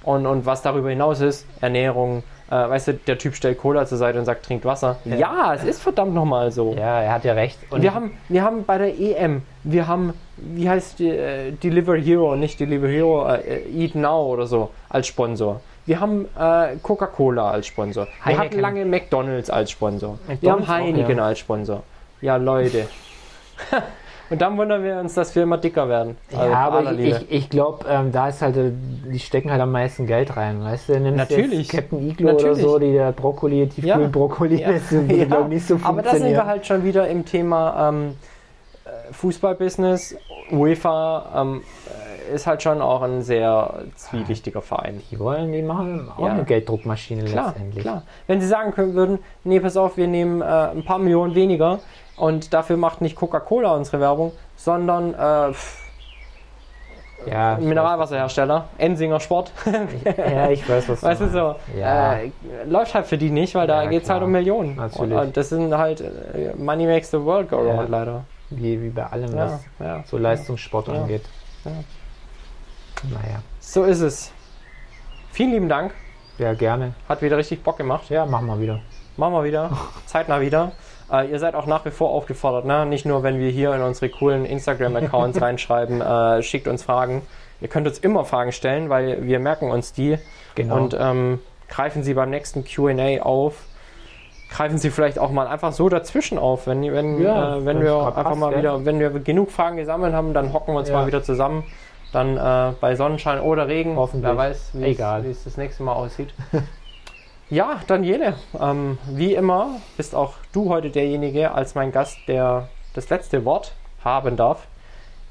[0.04, 3.98] Und, und was darüber hinaus ist, Ernährung, äh, weißt du, der Typ stellt Cola zur
[3.98, 4.98] Seite und sagt, trinkt Wasser.
[5.04, 5.54] Ja, Ja.
[5.54, 6.74] es ist verdammt nochmal so.
[6.74, 7.60] ja, er hat ja recht.
[7.70, 11.98] Und wir, haben, wir haben bei der EM, wir haben, wie heißt die, äh, Deliver
[11.98, 15.60] Hero, nicht Deliver Hero, äh, Eat Now oder so als Sponsor.
[15.86, 18.06] Wir haben äh, Coca-Cola als Sponsor.
[18.06, 18.46] Wir Heineken.
[18.46, 20.18] hatten lange McDonalds als Sponsor.
[20.28, 21.26] wir McDonald's haben auch, Heineken ja.
[21.26, 21.84] als Sponsor.
[22.22, 22.88] Ja, Leute.
[24.30, 26.16] Und dann wundern wir uns, dass wir immer dicker werden.
[26.32, 28.72] Also, ja, aber ich, ich, ich glaube, ähm, da ist halt, äh,
[29.12, 31.00] die stecken halt am meisten Geld rein, weißt du?
[31.00, 31.72] Nimmst Natürlich.
[31.74, 34.74] Jetzt Captain Iglo oder so, die der Brokkoli, Tiefkühlbrokkoli, Ja.
[34.74, 36.34] das würde, Ja, glaube ich, nicht so Aber da sind funktionieren.
[36.36, 38.16] wir halt schon wieder im Thema ähm,
[38.86, 40.16] äh, Fußballbusiness.
[40.52, 41.62] UEFA ähm,
[42.30, 45.02] äh, ist halt schon auch ein sehr zwielichtiger Verein.
[45.10, 46.34] die wollen, die machen auch Ja.
[46.34, 47.84] eine Gelddruckmaschine Klar, letztendlich.
[47.84, 48.04] klar.
[48.28, 51.80] Wenn sie sagen können würden, nee, pass auf, wir nehmen äh, ein paar Millionen weniger
[52.20, 55.54] und dafür macht nicht Coca-Cola unsere Werbung, sondern äh,
[57.30, 59.52] Ja, Mineralwasserhersteller, Ensinger Sport.
[60.06, 62.14] ja, ich weiß, was Weißt du so, Ja.
[62.16, 62.32] äh,
[62.66, 64.76] läuft halt für die nicht, weil da Ja, geht es halt um Millionen.
[64.78, 65.12] Natürlich.
[65.14, 68.24] Und, und das sind halt äh, Money makes the world go round leider.
[68.52, 69.62] Wie, wie bei allem, was
[70.10, 71.24] so Leistungssport angeht.
[71.66, 71.72] Ja.
[73.12, 74.32] Naja, So ist es.
[75.32, 75.94] Vielen lieben Dank.
[76.38, 76.94] ja, gerne.
[77.08, 78.10] Hat wieder richtig Bock gemacht.
[78.10, 78.80] Ja, machen wir wieder.
[79.18, 79.70] Machen wir wieder.
[80.06, 80.72] Zeitnah wieder.
[81.12, 82.86] Äh, ihr seid auch nach wie vor aufgefordert, ne?
[82.86, 87.22] Nicht nur, wenn wir hier in unsere coolen Instagram-Accounts reinschreiben, äh, schickt uns Fragen.
[87.62, 90.18] Ihr könnt uns immer Fragen stellen, weil wir merken uns die
[90.56, 90.76] Genau.
[90.78, 93.56] und ähm, greifen sie beim nächsten QA auf.
[94.52, 96.68] greifen sie vielleicht auch mal einfach so dazwischen auf.
[96.68, 98.58] Wenn, wenn, Ja, äh, wenn wir grad einfach mal ja.
[98.58, 100.96] wieder, wenn wir genug Fragen gesammelt haben, dann hocken wir uns Ja.
[100.96, 101.64] mal wieder zusammen.
[102.14, 103.96] Dann äh, bei Sonnenschein oder Regen.
[103.96, 104.28] Hoffentlich.
[104.32, 106.34] Wer weiß, wie es das nächste Mal aussieht.
[107.50, 113.10] ja, Daniele, ähm, wie immer bist auch du heute derjenige als mein Gast, der das
[113.10, 113.74] letzte Wort
[114.04, 114.68] haben darf.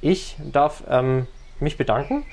[0.01, 1.27] Ich darf ähm,
[1.61, 2.25] mich bedanken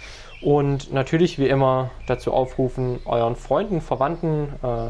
[0.41, 4.89] und natürlich wie immer dazu aufrufen, euren Freunden, Verwandten, äh,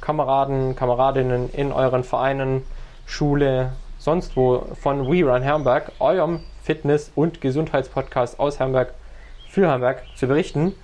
[0.00, 2.62] Kameraden, Kameradinnen in euren Vereinen,
[3.06, 8.92] Schule, sonst wo von We Run Hamburg, eurem Fitness- und Gesundheitspodcast aus Hamburg
[9.48, 10.74] für Hamburg zu berichten.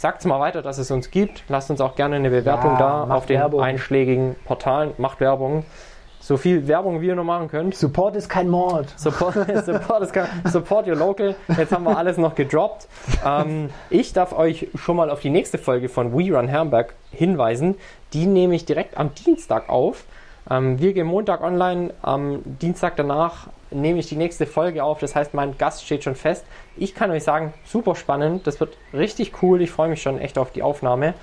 [0.00, 1.44] Sagt mal weiter, dass es uns gibt.
[1.48, 3.60] Lasst uns auch gerne eine Bewertung Ja, da auf den Werbung.
[3.60, 4.92] einschlägigen Portalen.
[4.96, 5.62] Macht Werbung.
[6.20, 7.74] So viel Werbung, wie ihr nur machen könnt.
[7.74, 8.86] Support ist kein Mord.
[8.98, 9.34] Support,
[9.66, 11.34] support, ist kein- support your local.
[11.54, 12.88] Jetzt haben wir alles noch gedroppt.
[13.26, 17.74] Ähm, ich darf euch schon mal auf die nächste Folge von We Run Hamburg hinweisen.
[18.14, 20.04] Die nehme ich direkt am Dienstag auf.
[20.50, 21.92] Ähm, wir gehen Montag online.
[22.00, 24.98] Am Dienstag danach nehme ich die nächste Folge auf.
[25.00, 26.44] Das heißt, mein Gast steht schon fest.
[26.76, 28.46] Ich kann euch sagen, super spannend.
[28.46, 29.62] Das wird richtig cool.
[29.62, 31.14] Ich freue mich schon echt auf die Aufnahme.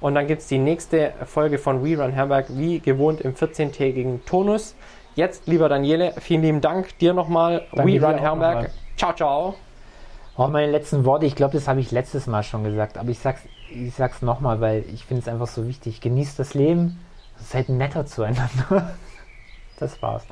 [0.00, 4.24] Und dann gibt es die nächste Folge von We Run Hamburg, wie gewohnt im 14-tägigen
[4.26, 4.74] Tonus.
[5.14, 7.66] Jetzt, lieber Daniele, vielen lieben Dank dir nochmal.
[7.72, 8.70] Danke We Run nochmal.
[8.96, 9.54] Ciao, ciao.
[10.36, 13.18] Oh, meine letzten Worte, ich glaube, das habe ich letztes Mal schon gesagt, aber ich
[13.18, 13.40] sag's,
[13.70, 16.02] ich sag's nochmal, weil ich finde es einfach so wichtig.
[16.02, 17.00] Genießt das Leben,
[17.38, 18.94] seid netter zueinander.
[19.78, 20.26] Das war's.